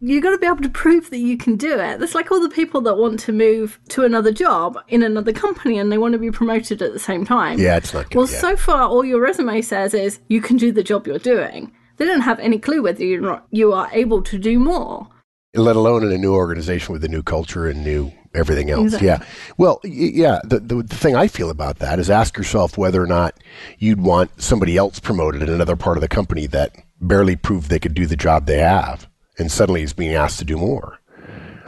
You've 0.00 0.22
got 0.22 0.30
to 0.30 0.38
be 0.38 0.46
able 0.46 0.62
to 0.62 0.68
prove 0.68 1.08
that 1.10 1.18
you 1.18 1.38
can 1.38 1.56
do 1.56 1.78
it. 1.78 1.98
That's 1.98 2.14
like 2.14 2.30
all 2.30 2.40
the 2.40 2.50
people 2.50 2.82
that 2.82 2.96
want 2.96 3.18
to 3.20 3.32
move 3.32 3.78
to 3.90 4.04
another 4.04 4.30
job 4.30 4.78
in 4.88 5.02
another 5.02 5.32
company 5.32 5.78
and 5.78 5.90
they 5.90 5.98
want 5.98 6.12
to 6.12 6.18
be 6.18 6.30
promoted 6.30 6.82
at 6.82 6.92
the 6.92 6.98
same 6.98 7.24
time. 7.24 7.58
Yeah, 7.58 7.76
it's. 7.76 7.94
Well, 7.94 8.04
yeah. 8.04 8.38
so 8.38 8.56
far, 8.56 8.88
all 8.88 9.04
your 9.04 9.20
resume 9.20 9.62
says 9.62 9.94
is 9.94 10.20
you 10.28 10.42
can 10.42 10.58
do 10.58 10.70
the 10.70 10.82
job 10.82 11.06
you're 11.06 11.18
doing. 11.18 11.72
They 11.96 12.04
don't 12.04 12.20
have 12.20 12.38
any 12.40 12.58
clue 12.58 12.82
whether 12.82 13.02
you're 13.02 13.22
not, 13.22 13.46
you 13.50 13.72
are 13.72 13.88
able 13.92 14.22
to 14.24 14.38
do 14.38 14.58
more. 14.58 15.08
Let 15.54 15.76
alone 15.76 16.04
in 16.04 16.12
a 16.12 16.18
new 16.18 16.34
organization 16.34 16.92
with 16.92 17.04
a 17.04 17.08
new 17.08 17.22
culture 17.22 17.66
and 17.66 17.82
new 17.82 18.12
everything 18.34 18.70
else. 18.70 18.94
Exactly. 18.94 19.08
Yeah. 19.08 19.24
Well, 19.56 19.80
yeah. 19.84 20.40
The, 20.44 20.60
the, 20.60 20.82
the 20.82 20.96
thing 20.96 21.16
I 21.16 21.28
feel 21.28 21.50
about 21.50 21.78
that 21.78 21.98
is 21.98 22.10
ask 22.10 22.36
yourself 22.36 22.76
whether 22.76 23.02
or 23.02 23.06
not 23.06 23.34
you'd 23.78 24.00
want 24.00 24.42
somebody 24.42 24.76
else 24.76 25.00
promoted 25.00 25.42
in 25.42 25.48
another 25.48 25.76
part 25.76 25.96
of 25.96 26.02
the 26.02 26.08
company 26.08 26.46
that 26.48 26.76
barely 27.00 27.36
proved 27.36 27.70
they 27.70 27.78
could 27.78 27.94
do 27.94 28.06
the 28.06 28.16
job 28.16 28.46
they 28.46 28.58
have 28.58 29.08
and 29.38 29.50
suddenly 29.50 29.82
is 29.82 29.92
being 29.92 30.14
asked 30.14 30.38
to 30.38 30.44
do 30.44 30.56
more. 30.56 31.00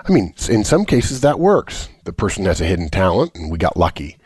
I 0.06 0.12
mean, 0.12 0.34
in 0.48 0.64
some 0.64 0.84
cases 0.84 1.20
that 1.20 1.38
works. 1.38 1.88
The 2.04 2.12
person 2.14 2.46
has 2.46 2.60
a 2.60 2.64
hidden 2.64 2.88
talent 2.88 3.34
and 3.34 3.50
we 3.50 3.58
got 3.58 3.76
lucky. 3.76 4.16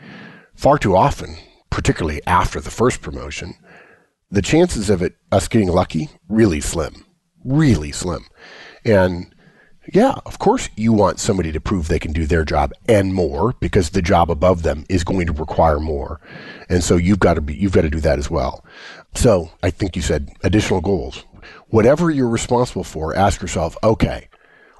Far 0.55 0.77
too 0.77 0.95
often, 0.95 1.35
particularly 1.69 2.21
after 2.25 2.61
the 2.61 2.71
first 2.71 3.01
promotion, 3.01 3.55
the 4.31 4.41
chances 4.41 4.89
of 4.89 5.01
it 5.01 5.15
us 5.31 5.49
getting 5.49 5.67
lucky 5.67 6.09
really 6.29 6.61
slim, 6.61 7.05
really 7.43 7.91
slim. 7.91 8.25
And 8.85 9.32
yeah, 9.91 10.13
of 10.25 10.39
course 10.39 10.69
you 10.75 10.93
want 10.93 11.19
somebody 11.19 11.51
to 11.51 11.59
prove 11.59 11.87
they 11.87 11.99
can 11.99 12.13
do 12.13 12.25
their 12.25 12.45
job 12.45 12.71
and 12.87 13.13
more 13.13 13.53
because 13.59 13.89
the 13.89 14.01
job 14.01 14.31
above 14.31 14.63
them 14.63 14.85
is 14.87 15.03
going 15.03 15.27
to 15.27 15.33
require 15.33 15.79
more. 15.79 16.21
And 16.69 16.83
so 16.83 16.95
you've 16.95 17.19
got 17.19 17.33
to 17.33 17.41
be 17.41 17.55
you've 17.55 17.73
got 17.73 17.81
to 17.81 17.89
do 17.89 17.99
that 17.99 18.19
as 18.19 18.29
well. 18.29 18.63
So, 19.15 19.51
I 19.61 19.69
think 19.69 19.95
you 19.95 20.01
said 20.01 20.29
additional 20.43 20.81
goals. 20.81 21.25
Whatever 21.67 22.09
you're 22.09 22.29
responsible 22.29 22.83
for, 22.83 23.15
ask 23.15 23.41
yourself, 23.41 23.77
okay, 23.83 24.27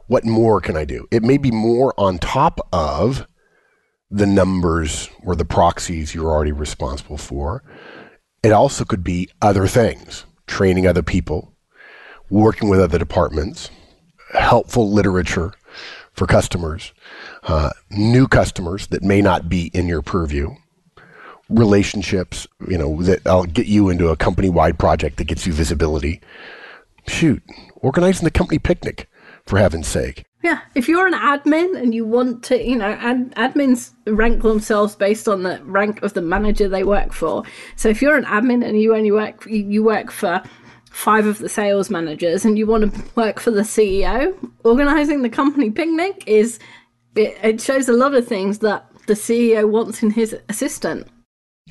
what 0.07 0.25
more 0.25 0.59
can 0.59 0.75
I 0.75 0.85
do? 0.85 1.07
It 1.11 1.23
may 1.23 1.37
be 1.37 1.51
more 1.51 1.93
on 1.97 2.17
top 2.17 2.59
of 2.71 3.27
the 4.09 4.25
numbers 4.25 5.09
or 5.23 5.35
the 5.35 5.45
proxies 5.45 6.13
you're 6.13 6.31
already 6.31 6.51
responsible 6.51 7.17
for. 7.17 7.63
It 8.43 8.51
also 8.51 8.85
could 8.85 9.03
be 9.03 9.29
other 9.41 9.67
things, 9.67 10.25
training 10.47 10.87
other 10.87 11.03
people, 11.03 11.55
working 12.29 12.69
with 12.69 12.79
other 12.79 12.99
departments, 12.99 13.69
helpful 14.33 14.91
literature 14.91 15.53
for 16.13 16.27
customers, 16.27 16.93
uh, 17.43 17.71
new 17.89 18.27
customers 18.27 18.87
that 18.87 19.03
may 19.03 19.21
not 19.21 19.49
be 19.49 19.67
in 19.73 19.87
your 19.87 20.01
purview, 20.01 20.55
relationships, 21.49 22.47
you 22.67 22.77
know, 22.77 23.01
that 23.03 23.25
I'll 23.25 23.45
get 23.45 23.67
you 23.67 23.89
into 23.89 24.09
a 24.09 24.15
company 24.15 24.49
wide 24.49 24.77
project 24.77 25.17
that 25.17 25.25
gets 25.25 25.47
you 25.47 25.53
visibility. 25.53 26.21
Shoot, 27.07 27.43
organizing 27.75 28.23
the 28.23 28.31
company 28.31 28.59
picnic, 28.59 29.09
for 29.45 29.59
heaven's 29.59 29.87
sake. 29.87 30.25
Yeah, 30.41 30.59
if 30.75 30.89
you're 30.89 31.07
an 31.07 31.13
admin 31.13 31.77
and 31.77 31.93
you 31.93 32.05
want 32.05 32.43
to, 32.45 32.61
you 32.61 32.75
know, 32.75 32.91
ad- 32.91 33.33
admins 33.35 33.91
rank 34.05 34.41
themselves 34.41 34.95
based 34.95 35.27
on 35.27 35.43
the 35.43 35.61
rank 35.63 36.03
of 36.03 36.13
the 36.13 36.21
manager 36.21 36.67
they 36.67 36.83
work 36.83 37.13
for. 37.13 37.43
So 37.77 37.87
if 37.87 38.01
you're 38.01 38.17
an 38.17 38.25
admin 38.25 38.65
and 38.65 38.79
you 38.79 38.95
only 38.95 39.11
work, 39.11 39.45
you 39.45 39.63
you 39.63 39.83
work 39.83 40.11
for 40.11 40.43
five 40.93 41.25
of 41.25 41.39
the 41.39 41.49
sales 41.49 41.89
managers 41.89 42.45
and 42.45 42.57
you 42.57 42.67
want 42.67 42.93
to 42.93 43.03
work 43.15 43.39
for 43.39 43.51
the 43.51 43.61
CEO, 43.61 44.33
organizing 44.63 45.23
the 45.23 45.29
company 45.29 45.71
picnic 45.71 46.23
is 46.27 46.59
it, 47.15 47.35
it 47.43 47.59
shows 47.61 47.89
a 47.89 47.93
lot 47.93 48.13
of 48.13 48.27
things 48.27 48.59
that 48.59 48.85
the 49.07 49.13
CEO 49.15 49.69
wants 49.69 50.03
in 50.03 50.11
his 50.11 50.35
assistant. 50.49 51.07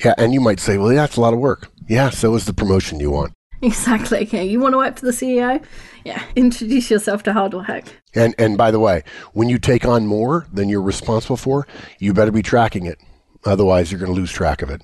Yeah, 0.05 0.15
and 0.19 0.35
you 0.35 0.41
might 0.41 0.59
say, 0.59 0.77
well, 0.77 0.89
that's 0.89 1.17
a 1.17 1.21
lot 1.21 1.33
of 1.33 1.39
work. 1.39 1.71
Yeah, 1.89 2.11
so 2.11 2.35
is 2.35 2.47
the 2.47 2.53
promotion 2.53 3.01
you 3.01 3.11
want. 3.11 3.33
Exactly. 3.63 4.23
Okay, 4.23 4.45
you 4.45 4.59
want 4.59 4.73
to 4.73 4.79
work 4.79 4.99
for 4.99 5.07
the 5.07 5.13
CEO? 5.13 5.63
Yeah, 6.05 6.21
introduce 6.35 6.91
yourself 6.91 7.23
to 7.23 7.33
hard 7.33 7.55
work. 7.55 7.85
And 8.13 8.35
and 8.37 8.59
by 8.59 8.73
the 8.73 8.81
way, 8.81 9.05
when 9.35 9.49
you 9.49 9.59
take 9.59 9.85
on 9.85 10.05
more 10.05 10.49
than 10.53 10.69
you're 10.69 10.83
responsible 10.83 11.37
for, 11.37 11.69
you 12.01 12.13
better 12.13 12.33
be 12.33 12.43
tracking 12.43 12.87
it. 12.87 12.99
Otherwise, 13.45 13.93
you're 13.93 14.01
going 14.01 14.13
to 14.13 14.21
lose 14.21 14.33
track 14.33 14.63
of 14.63 14.71
it, 14.71 14.83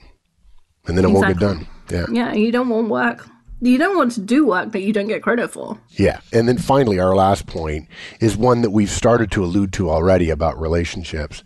and 0.87 0.97
then 0.97 1.05
it 1.05 1.11
won't 1.11 1.27
get 1.27 1.39
done. 1.39 1.67
Yeah, 1.91 2.07
Yeah, 2.11 2.33
you 2.35 2.53
don't 2.53 2.69
want 2.69 2.89
work. 2.89 3.29
You 3.61 3.79
don't 3.79 3.97
want 3.97 4.13
to 4.13 4.21
do 4.21 4.47
work 4.47 4.73
that 4.73 4.83
you 4.83 4.93
don't 4.93 5.09
get 5.09 5.23
credit 5.23 5.51
for. 5.51 5.79
yeah. 5.91 6.21
And 6.33 6.49
then 6.49 6.59
finally, 6.59 7.01
our 7.01 7.15
last 7.15 7.47
point 7.47 7.89
is 8.21 8.37
one 8.37 8.63
that 8.63 8.71
we've 8.71 8.91
started 8.91 9.31
to 9.33 9.45
allude 9.45 9.73
to 9.75 9.91
already 9.91 10.31
about 10.31 10.61
relationships. 10.61 11.43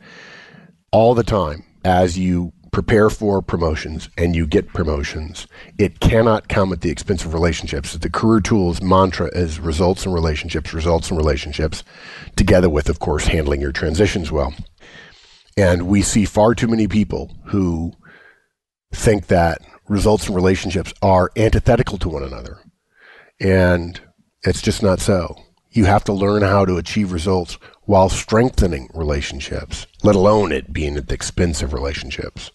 All 0.91 1.15
the 1.15 1.23
time, 1.23 1.65
as 1.85 2.19
you 2.19 2.53
prepare 2.71 3.11
for 3.11 3.43
promotions 3.43 4.09
and 4.17 4.35
you 4.35 4.47
get 4.47 4.69
promotions, 4.69 5.47
it 5.79 6.01
cannot 6.01 6.49
come 6.49 6.73
at 6.73 6.81
the 6.81 6.91
expense 6.91 7.25
of 7.25 7.35
relationships. 7.35 7.95
The 7.95 8.11
Career 8.11 8.41
Tools 8.41 8.83
mantra 8.83 9.29
is 9.35 9.61
results 9.61 10.05
in 10.07 10.13
relationships, 10.13 10.75
results 10.75 11.11
in 11.11 11.17
relationships, 11.17 11.85
together 12.37 12.69
with, 12.71 12.89
of 12.89 12.99
course, 12.99 13.27
handling 13.27 13.61
your 13.61 13.73
transitions 13.73 14.33
well. 14.33 14.55
And 15.57 15.87
we 15.87 16.03
see 16.03 16.25
far 16.25 16.55
too 16.55 16.69
many 16.69 16.89
people 16.89 17.35
who 17.47 17.93
think 18.95 19.27
that 19.27 19.61
results 19.93 20.29
in 20.29 20.35
relationships 20.35 20.93
are 21.03 21.31
antithetical 21.37 21.99
to 21.99 22.09
one 22.09 22.23
another. 22.23 22.59
And 23.41 24.01
it's 24.43 24.63
just 24.63 24.83
not 24.83 25.01
so. 25.01 25.37
You 25.71 25.85
have 25.85 26.05
to 26.05 26.13
learn 26.13 26.43
how 26.43 26.65
to 26.65 26.77
achieve 26.77 27.13
results 27.13 27.59
while 27.85 28.09
strengthening 28.09 28.89
relationships, 28.95 29.87
let 30.03 30.15
alone 30.15 30.53
it 30.53 30.73
being 30.73 30.97
at 30.97 31.09
the 31.09 31.15
expense 31.15 31.63
of 31.63 31.73
relationships. 31.73 32.51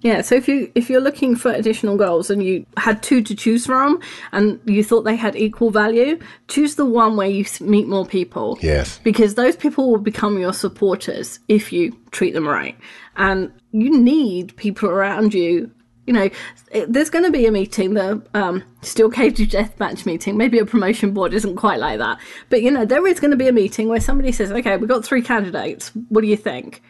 Yeah, 0.00 0.20
so 0.20 0.34
if 0.34 0.46
you 0.46 0.70
if 0.74 0.90
you're 0.90 1.00
looking 1.00 1.36
for 1.36 1.50
additional 1.50 1.96
goals 1.96 2.28
and 2.28 2.42
you 2.42 2.66
had 2.76 3.02
two 3.02 3.22
to 3.22 3.34
choose 3.34 3.64
from 3.64 4.00
and 4.30 4.60
you 4.66 4.84
thought 4.84 5.02
they 5.02 5.16
had 5.16 5.34
equal 5.36 5.70
value, 5.70 6.18
choose 6.48 6.74
the 6.74 6.84
one 6.84 7.16
where 7.16 7.28
you 7.28 7.46
meet 7.60 7.88
more 7.88 8.04
people. 8.04 8.58
Yes. 8.60 9.00
Because 9.02 9.34
those 9.34 9.56
people 9.56 9.90
will 9.90 9.98
become 9.98 10.38
your 10.38 10.52
supporters 10.52 11.40
if 11.48 11.72
you 11.72 11.96
treat 12.10 12.34
them 12.34 12.46
right. 12.46 12.76
And 13.16 13.50
you 13.72 13.90
need 13.98 14.54
people 14.56 14.90
around 14.90 15.32
you. 15.32 15.70
You 16.06 16.12
know, 16.12 16.30
it- 16.70 16.92
there's 16.92 17.10
going 17.10 17.24
to 17.24 17.30
be 17.30 17.46
a 17.46 17.52
meeting, 17.52 17.94
the 17.94 18.22
um, 18.34 18.62
Steel 18.82 19.10
Cage 19.10 19.38
Deathmatch 19.38 20.06
meeting. 20.06 20.36
Maybe 20.36 20.58
a 20.58 20.66
promotion 20.66 21.12
board 21.12 21.34
isn't 21.34 21.56
quite 21.56 21.78
like 21.80 21.98
that. 21.98 22.18
But, 22.48 22.62
you 22.62 22.70
know, 22.70 22.84
there 22.84 23.06
is 23.06 23.20
going 23.20 23.32
to 23.32 23.36
be 23.36 23.48
a 23.48 23.52
meeting 23.52 23.88
where 23.88 24.00
somebody 24.00 24.32
says, 24.32 24.52
okay, 24.52 24.76
we've 24.76 24.88
got 24.88 25.04
three 25.04 25.22
candidates. 25.22 25.90
What 26.08 26.20
do 26.22 26.28
you 26.28 26.36
think? 26.36 26.82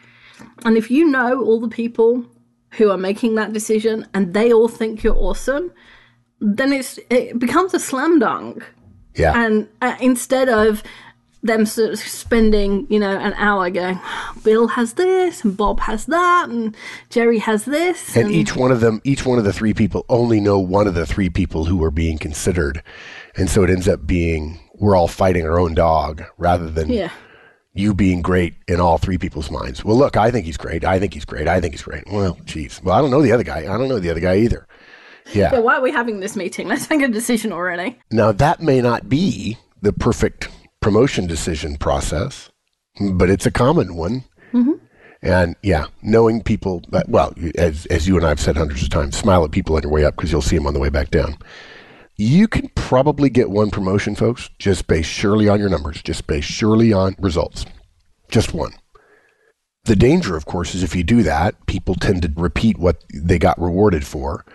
And 0.65 0.77
if 0.77 0.91
you 0.91 1.05
know 1.05 1.43
all 1.43 1.59
the 1.59 1.67
people 1.67 2.23
who 2.71 2.91
are 2.91 2.97
making 2.97 3.35
that 3.35 3.53
decision 3.53 4.05
and 4.13 4.33
they 4.33 4.53
all 4.53 4.67
think 4.67 5.01
you're 5.03 5.15
awesome, 5.17 5.71
then 6.39 6.71
it's 6.71 6.99
it 7.09 7.39
becomes 7.39 7.73
a 7.73 7.79
slam 7.79 8.19
dunk. 8.19 8.63
Yeah. 9.15 9.33
And 9.35 9.67
uh, 9.81 9.95
instead 9.99 10.47
of 10.49 10.83
them 11.43 11.65
sort 11.65 11.91
of 11.91 11.99
spending, 11.99 12.87
you 12.89 12.99
know, 12.99 13.17
an 13.17 13.33
hour 13.33 13.69
going, 13.69 13.99
Bill 14.43 14.67
has 14.69 14.93
this 14.93 15.43
and 15.43 15.55
Bob 15.55 15.79
has 15.81 16.05
that 16.05 16.49
and 16.49 16.75
Jerry 17.09 17.39
has 17.39 17.65
this. 17.65 18.15
and 18.15 18.31
each 18.31 18.55
one 18.55 18.71
of 18.71 18.79
them, 18.79 19.01
each 19.03 19.25
one 19.25 19.37
of 19.37 19.43
the 19.43 19.53
three 19.53 19.73
people 19.73 20.05
only 20.09 20.39
know 20.39 20.59
one 20.59 20.87
of 20.87 20.93
the 20.93 21.05
three 21.05 21.29
people 21.29 21.65
who 21.65 21.83
are 21.83 21.91
being 21.91 22.17
considered. 22.17 22.83
And 23.35 23.49
so 23.49 23.63
it 23.63 23.69
ends 23.69 23.87
up 23.87 24.05
being 24.05 24.59
we're 24.79 24.95
all 24.95 25.07
fighting 25.07 25.45
our 25.45 25.59
own 25.59 25.73
dog 25.73 26.23
rather 26.37 26.69
than 26.69 26.89
yeah. 26.89 27.11
you 27.73 27.93
being 27.93 28.21
great 28.21 28.55
in 28.67 28.79
all 28.79 28.97
three 28.97 29.17
people's 29.17 29.49
minds. 29.49 29.83
Well, 29.83 29.97
look, 29.97 30.17
I 30.17 30.31
think 30.31 30.45
he's 30.45 30.57
great. 30.57 30.83
I 30.85 30.99
think 30.99 31.13
he's 31.13 31.25
great. 31.25 31.47
I 31.47 31.59
think 31.61 31.73
he's 31.73 31.83
great. 31.83 32.03
Well, 32.11 32.37
geez. 32.45 32.81
Well, 32.83 32.95
I 32.95 33.01
don't 33.01 33.11
know 33.11 33.21
the 33.21 33.31
other 33.31 33.43
guy. 33.43 33.59
I 33.59 33.77
don't 33.77 33.87
know 33.87 33.99
the 33.99 34.11
other 34.11 34.19
guy 34.19 34.37
either. 34.37 34.67
Yeah. 35.33 35.51
Yeah, 35.53 35.59
why 35.59 35.75
are 35.75 35.81
we 35.81 35.91
having 35.91 36.19
this 36.19 36.35
meeting? 36.35 36.67
Let's 36.67 36.89
make 36.89 37.01
a 37.01 37.07
decision 37.07 37.51
already. 37.51 37.99
Now, 38.11 38.31
that 38.31 38.61
may 38.61 38.81
not 38.81 39.09
be 39.09 39.57
the 39.81 39.93
perfect 39.93 40.49
promotion 40.81 41.27
decision 41.27 41.77
process, 41.77 42.49
but 43.13 43.29
it's 43.29 43.45
a 43.45 43.51
common 43.51 43.95
one. 43.95 44.23
Mm-hmm. 44.53 44.73
And 45.21 45.55
yeah, 45.63 45.87
knowing 46.01 46.43
people, 46.43 46.83
that, 46.89 47.09
well, 47.09 47.33
as, 47.55 47.85
as 47.87 48.07
you 48.07 48.17
and 48.17 48.25
I 48.25 48.29
have 48.29 48.39
said 48.39 48.55
hundreds 48.55 48.83
of 48.83 48.89
times, 48.89 49.17
smile 49.17 49.43
at 49.43 49.51
people 49.51 49.75
on 49.75 49.81
your 49.81 49.91
way 49.91 50.05
up 50.05 50.15
because 50.15 50.31
you'll 50.31 50.41
see 50.41 50.57
them 50.57 50.67
on 50.67 50.73
the 50.73 50.79
way 50.79 50.89
back 50.89 51.09
down. 51.09 51.37
You 52.15 52.47
can 52.47 52.69
probably 52.69 53.29
get 53.29 53.49
one 53.49 53.69
promotion, 53.69 54.15
folks, 54.15 54.49
just 54.59 54.87
based 54.87 55.09
surely 55.09 55.49
on 55.49 55.59
your 55.59 55.69
numbers, 55.69 56.01
just 56.01 56.27
based 56.27 56.49
surely 56.49 56.93
on 56.93 57.15
results. 57.19 57.65
Just 58.29 58.53
one. 58.53 58.73
The 59.85 59.95
danger, 59.95 60.35
of 60.35 60.45
course, 60.45 60.75
is 60.75 60.83
if 60.83 60.95
you 60.95 61.03
do 61.03 61.23
that, 61.23 61.65
people 61.65 61.95
tend 61.95 62.21
to 62.23 62.33
repeat 62.35 62.77
what 62.77 63.03
they 63.13 63.39
got 63.39 63.61
rewarded 63.61 64.05
for, 64.05 64.45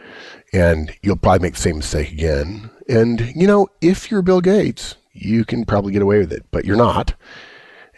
and 0.52 0.92
you'll 1.02 1.16
probably 1.16 1.40
make 1.40 1.54
the 1.54 1.60
same 1.60 1.78
mistake 1.78 2.12
again. 2.12 2.70
And, 2.88 3.32
you 3.34 3.46
know, 3.46 3.68
if 3.80 4.10
you're 4.10 4.22
Bill 4.22 4.40
Gates, 4.40 4.96
you 5.12 5.44
can 5.44 5.64
probably 5.64 5.92
get 5.92 6.02
away 6.02 6.18
with 6.18 6.32
it, 6.32 6.44
but 6.50 6.64
you're 6.64 6.76
not. 6.76 7.14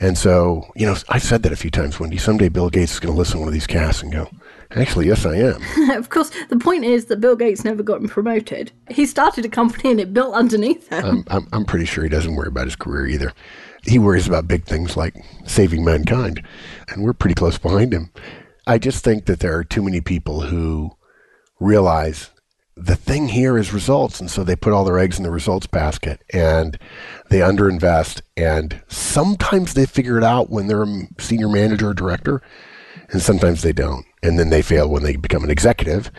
And 0.00 0.18
so, 0.18 0.64
you 0.74 0.86
know, 0.86 0.96
I've 1.08 1.22
said 1.22 1.44
that 1.44 1.52
a 1.52 1.56
few 1.56 1.70
times, 1.70 2.00
Wendy. 2.00 2.18
Someday 2.18 2.48
Bill 2.48 2.68
Gates 2.68 2.94
is 2.94 3.00
going 3.00 3.14
to 3.14 3.18
listen 3.18 3.34
to 3.34 3.38
one 3.40 3.48
of 3.48 3.54
these 3.54 3.66
casts 3.66 4.02
and 4.02 4.12
go, 4.12 4.28
actually, 4.72 5.06
yes, 5.06 5.24
I 5.24 5.36
am. 5.36 5.62
of 5.96 6.10
course, 6.10 6.30
the 6.48 6.56
point 6.56 6.84
is 6.84 7.04
that 7.06 7.20
Bill 7.20 7.36
Gates 7.36 7.64
never 7.64 7.82
got 7.82 8.04
promoted. 8.08 8.72
He 8.90 9.06
started 9.06 9.44
a 9.44 9.48
company 9.48 9.92
and 9.92 10.00
it 10.00 10.12
built 10.12 10.34
underneath 10.34 10.88
him. 10.88 11.04
I'm, 11.04 11.24
I'm, 11.28 11.48
I'm 11.52 11.64
pretty 11.64 11.84
sure 11.84 12.02
he 12.02 12.10
doesn't 12.10 12.34
worry 12.34 12.48
about 12.48 12.66
his 12.66 12.76
career 12.76 13.06
either. 13.06 13.32
He 13.84 13.98
worries 13.98 14.26
about 14.26 14.48
big 14.48 14.64
things 14.64 14.96
like 14.96 15.14
saving 15.46 15.84
mankind, 15.84 16.42
and 16.88 17.04
we're 17.04 17.12
pretty 17.12 17.34
close 17.34 17.58
behind 17.58 17.92
him. 17.92 18.10
I 18.66 18.78
just 18.78 19.04
think 19.04 19.26
that 19.26 19.40
there 19.40 19.56
are 19.56 19.64
too 19.64 19.82
many 19.82 20.00
people 20.00 20.40
who 20.40 20.96
realize 21.60 22.30
the 22.76 22.96
thing 22.96 23.28
here 23.28 23.56
is 23.56 23.72
results, 23.72 24.20
and 24.20 24.30
so 24.30 24.42
they 24.42 24.56
put 24.56 24.72
all 24.72 24.84
their 24.84 24.98
eggs 24.98 25.16
in 25.16 25.22
the 25.22 25.30
results 25.30 25.66
basket 25.66 26.20
and 26.32 26.78
they 27.30 27.38
underinvest. 27.38 28.20
And 28.36 28.82
sometimes 28.88 29.74
they 29.74 29.86
figure 29.86 30.18
it 30.18 30.24
out 30.24 30.50
when 30.50 30.66
they're 30.66 30.82
a 30.82 31.08
senior 31.18 31.48
manager 31.48 31.90
or 31.90 31.94
director, 31.94 32.42
and 33.10 33.22
sometimes 33.22 33.62
they 33.62 33.72
don't. 33.72 34.04
And 34.22 34.38
then 34.38 34.50
they 34.50 34.62
fail 34.62 34.88
when 34.88 35.04
they 35.04 35.16
become 35.16 35.44
an 35.44 35.50
executive. 35.50 36.10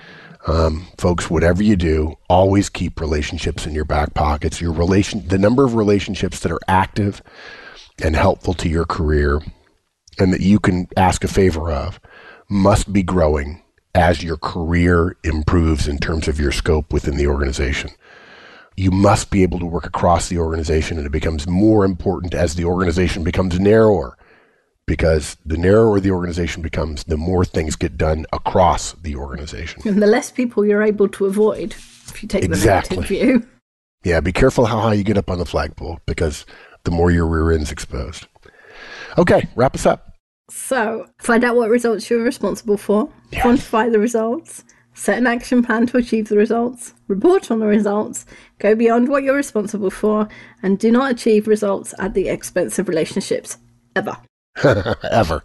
Um, 0.48 0.88
folks, 0.98 1.30
whatever 1.30 1.64
you 1.64 1.76
do, 1.76 2.16
always 2.30 2.70
keep 2.70 3.02
relationships 3.02 3.66
in 3.66 3.74
your 3.74 3.86
back 3.86 4.14
pockets. 4.14 4.62
Your 4.62 4.72
relation, 4.72 5.28
the 5.28 5.40
number 5.40 5.66
of 5.66 5.76
relationships 5.76 6.40
that 6.42 6.52
are 6.52 6.60
active 6.68 7.22
and 8.02 8.16
helpful 8.16 8.54
to 8.54 8.70
your 8.70 8.86
career, 8.86 9.42
and 10.20 10.32
that 10.32 10.42
you 10.42 10.60
can 10.60 10.88
ask 10.96 11.24
a 11.24 11.28
favor 11.28 11.72
of, 11.72 12.00
must 12.48 12.94
be 12.94 13.02
growing 13.04 13.62
as 13.96 14.22
your 14.22 14.38
career 14.38 15.16
improves 15.24 15.88
in 15.88 15.98
terms 15.98 16.28
of 16.28 16.40
your 16.40 16.52
scope 16.52 16.92
within 16.92 17.16
the 17.16 17.28
organization. 17.28 17.90
You 18.76 18.92
must 18.92 19.32
be 19.32 19.42
able 19.42 19.58
to 19.60 19.66
work 19.66 19.86
across 19.86 20.28
the 20.28 20.38
organization, 20.38 20.98
and 20.98 21.08
it 21.08 21.12
becomes 21.12 21.48
more 21.48 21.86
important 21.86 22.34
as 22.34 22.56
the 22.56 22.66
organization 22.66 23.24
becomes 23.24 23.58
narrower 23.58 24.18
because 24.86 25.38
the 25.46 25.58
narrower 25.58 26.00
the 26.02 26.12
organization 26.12 26.62
becomes, 26.62 27.06
the 27.06 27.18
more 27.18 27.46
things 27.46 27.76
get 27.78 27.98
done 27.98 28.26
across 28.34 28.92
the 28.94 29.16
organization. 29.16 29.82
And 29.86 30.02
the 30.04 30.08
less 30.08 30.30
people 30.30 30.66
you're 30.66 30.84
able 30.84 31.08
to 31.10 31.26
avoid 31.26 31.72
if 31.72 32.22
you 32.22 32.28
take 32.28 32.44
Exactly. 32.44 32.98
the 32.98 33.02
negative 33.02 33.28
view. 33.42 33.48
Yeah, 34.04 34.20
be 34.20 34.34
careful 34.34 34.66
how 34.66 34.82
high 34.82 34.94
you 34.94 35.04
get 35.04 35.18
up 35.18 35.32
on 35.32 35.40
the 35.40 35.46
flagpole 35.46 36.00
because 36.06 36.46
the 36.84 36.92
more 36.92 37.10
your 37.10 37.26
rear 37.26 37.52
end's 37.52 37.72
exposed. 37.72 38.28
Okay, 39.18 39.48
wrap 39.56 39.74
us 39.74 39.86
up. 39.86 40.05
So, 40.50 41.08
find 41.20 41.44
out 41.44 41.56
what 41.56 41.70
results 41.70 42.10
you're 42.10 42.24
responsible 42.24 42.78
for, 42.78 43.10
quantify 43.32 43.92
the 43.92 44.00
results, 44.00 44.64
set 44.94 45.18
an 45.18 45.28
action 45.28 45.64
plan 45.64 45.88
to 45.88 45.98
achieve 45.98 46.30
the 46.30 46.38
results, 46.38 46.94
report 47.08 47.50
on 47.50 47.60
the 47.60 47.66
results, 47.66 48.26
go 48.60 48.76
beyond 48.76 49.10
what 49.10 49.24
you're 49.24 49.36
responsible 49.36 49.90
for, 49.90 50.28
and 50.62 50.78
do 50.78 50.92
not 50.92 51.12
achieve 51.12 51.48
results 51.48 51.94
at 52.00 52.14
the 52.14 52.30
expense 52.30 52.78
of 52.78 52.88
relationships. 52.88 53.58
Ever. 53.96 54.18
Ever. 55.12 55.44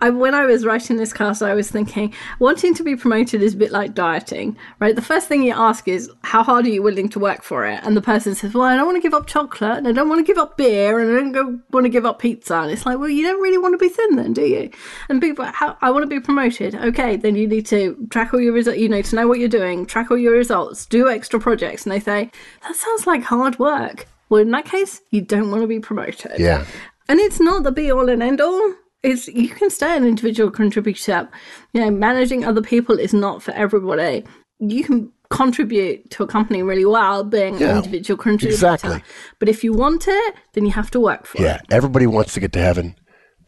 I, 0.00 0.10
when 0.10 0.34
I 0.34 0.44
was 0.46 0.64
writing 0.64 0.96
this 0.96 1.12
cast, 1.12 1.42
I 1.42 1.54
was 1.54 1.70
thinking 1.70 2.14
wanting 2.38 2.74
to 2.74 2.82
be 2.82 2.96
promoted 2.96 3.42
is 3.42 3.54
a 3.54 3.56
bit 3.56 3.72
like 3.72 3.94
dieting, 3.94 4.56
right? 4.80 4.96
The 4.96 5.02
first 5.02 5.28
thing 5.28 5.42
you 5.42 5.52
ask 5.54 5.86
is, 5.88 6.10
how 6.22 6.42
hard 6.42 6.66
are 6.66 6.70
you 6.70 6.82
willing 6.82 7.08
to 7.10 7.18
work 7.18 7.42
for 7.42 7.66
it? 7.66 7.80
And 7.82 7.96
the 7.96 8.02
person 8.02 8.34
says, 8.34 8.54
well, 8.54 8.64
I 8.64 8.76
don't 8.76 8.86
want 8.86 8.96
to 8.96 9.02
give 9.02 9.14
up 9.14 9.26
chocolate, 9.26 9.78
and 9.78 9.88
I 9.88 9.92
don't 9.92 10.08
want 10.08 10.24
to 10.24 10.30
give 10.30 10.38
up 10.38 10.56
beer, 10.56 10.98
and 10.98 11.10
I 11.10 11.14
don't 11.14 11.32
go, 11.32 11.60
want 11.70 11.84
to 11.84 11.90
give 11.90 12.06
up 12.06 12.18
pizza. 12.18 12.56
And 12.56 12.70
it's 12.70 12.86
like, 12.86 12.98
well, 12.98 13.08
you 13.08 13.22
don't 13.22 13.40
really 13.40 13.58
want 13.58 13.74
to 13.74 13.78
be 13.78 13.88
thin 13.88 14.16
then, 14.16 14.32
do 14.32 14.42
you? 14.42 14.70
And 15.08 15.20
people, 15.20 15.44
how, 15.44 15.76
I 15.80 15.90
want 15.90 16.02
to 16.02 16.08
be 16.08 16.20
promoted. 16.20 16.74
Okay, 16.74 17.16
then 17.16 17.36
you 17.36 17.46
need 17.46 17.66
to 17.66 18.06
track 18.10 18.34
all 18.34 18.40
your 18.40 18.52
results. 18.52 18.78
You 18.78 18.88
need 18.88 19.04
to 19.06 19.16
know 19.16 19.28
what 19.28 19.38
you're 19.38 19.48
doing, 19.48 19.86
track 19.86 20.10
all 20.10 20.18
your 20.18 20.32
results, 20.32 20.86
do 20.86 21.08
extra 21.08 21.38
projects. 21.38 21.84
And 21.84 21.92
they 21.92 22.00
say, 22.00 22.30
that 22.62 22.76
sounds 22.76 23.06
like 23.06 23.22
hard 23.22 23.58
work. 23.58 24.06
Well, 24.28 24.40
in 24.40 24.50
that 24.52 24.64
case, 24.64 25.02
you 25.10 25.20
don't 25.20 25.50
want 25.50 25.62
to 25.62 25.66
be 25.66 25.78
promoted. 25.78 26.38
Yeah. 26.38 26.64
And 27.08 27.20
it's 27.20 27.40
not 27.40 27.64
the 27.64 27.72
be 27.72 27.90
all 27.90 28.08
and 28.08 28.22
end 28.22 28.40
all. 28.40 28.74
It's 29.02 29.26
you 29.28 29.48
can 29.48 29.68
stay 29.70 29.96
an 29.96 30.04
individual 30.04 30.50
contributor. 30.50 31.28
You 31.72 31.80
know, 31.80 31.90
managing 31.90 32.44
other 32.44 32.62
people 32.62 32.98
is 32.98 33.12
not 33.12 33.42
for 33.42 33.50
everybody. 33.52 34.24
You 34.60 34.84
can 34.84 35.12
contribute 35.30 36.08
to 36.10 36.22
a 36.22 36.26
company 36.26 36.62
really 36.62 36.84
well 36.84 37.24
being 37.24 37.58
Yeah, 37.58 37.70
an 37.70 37.76
individual 37.78 38.16
contributor. 38.18 38.54
exactly. 38.54 39.02
But 39.38 39.48
if 39.48 39.64
you 39.64 39.72
want 39.72 40.06
it, 40.06 40.34
then 40.52 40.64
you 40.66 40.70
have 40.72 40.90
to 40.92 41.00
work 41.00 41.26
for 41.26 41.42
Yeah. 41.42 41.54
it. 41.56 41.60
Yeah, 41.68 41.76
everybody 41.76 42.06
wants 42.06 42.34
to 42.34 42.40
get 42.40 42.52
to 42.52 42.60
heaven, 42.60 42.94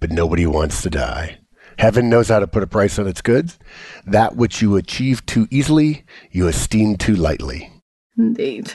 but 0.01 0.11
nobody 0.11 0.47
wants 0.47 0.83
to 0.83 0.91
die. 0.91 1.39
Heaven 1.79 2.09
knows 2.09 2.29
how 2.29 2.39
to 2.41 2.47
put 2.47 2.63
a 2.63 2.67
price 2.67 2.99
on 2.99 3.07
its 3.07 3.21
goods. 3.21 3.59
That 4.07 4.35
which 4.37 4.61
you 4.63 4.75
achieve 4.77 5.25
too 5.27 5.47
easily, 5.51 6.05
you 6.31 6.49
esteem 6.49 6.97
too 6.97 7.15
lightly. 7.15 7.71
Indeed. 8.19 8.73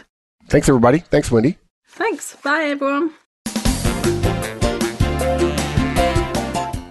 Thanks, 0.48 0.70
everybody. 0.70 1.00
Thanks, 1.00 1.32
Wendy. 1.32 1.58
Thanks. 1.88 2.36
Bye 2.44 2.66
everyone. 2.76 3.12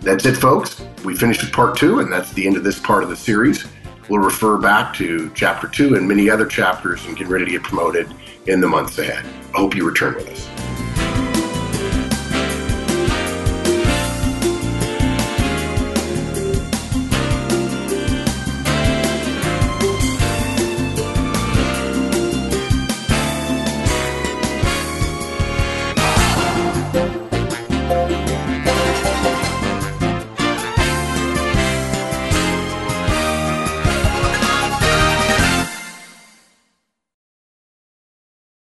That's 0.09 0.25
it, 0.25 0.39
folks. 0.39 0.83
We 1.05 1.15
finished 1.15 1.43
with 1.43 1.53
part 1.53 1.77
two, 1.77 2.01
and 2.01 2.11
that's 2.11 2.33
the 2.33 2.47
end 2.47 2.57
of 2.57 2.65
this 2.65 2.79
part 2.79 3.03
of 3.03 3.11
the 3.11 3.17
series. 3.17 3.67
We'll 4.09 4.23
refer 4.23 4.57
back 4.57 4.95
to 4.95 5.31
chapter 5.35 5.69
two 5.69 5.97
and 5.97 6.09
many 6.09 6.31
other 6.31 6.47
chapters 6.47 7.05
and 7.05 7.15
get 7.15 7.29
ready 7.29 7.45
to 7.45 7.51
get 7.51 7.63
promoted 7.63 8.11
in 8.47 8.63
the 8.63 8.69
months 8.69 8.99
ahead. 8.99 9.23
I 9.55 9.59
hope 9.59 9.77
you 9.77 9.87
return 9.87 10.15
with 10.15 10.31
us. 10.31 10.58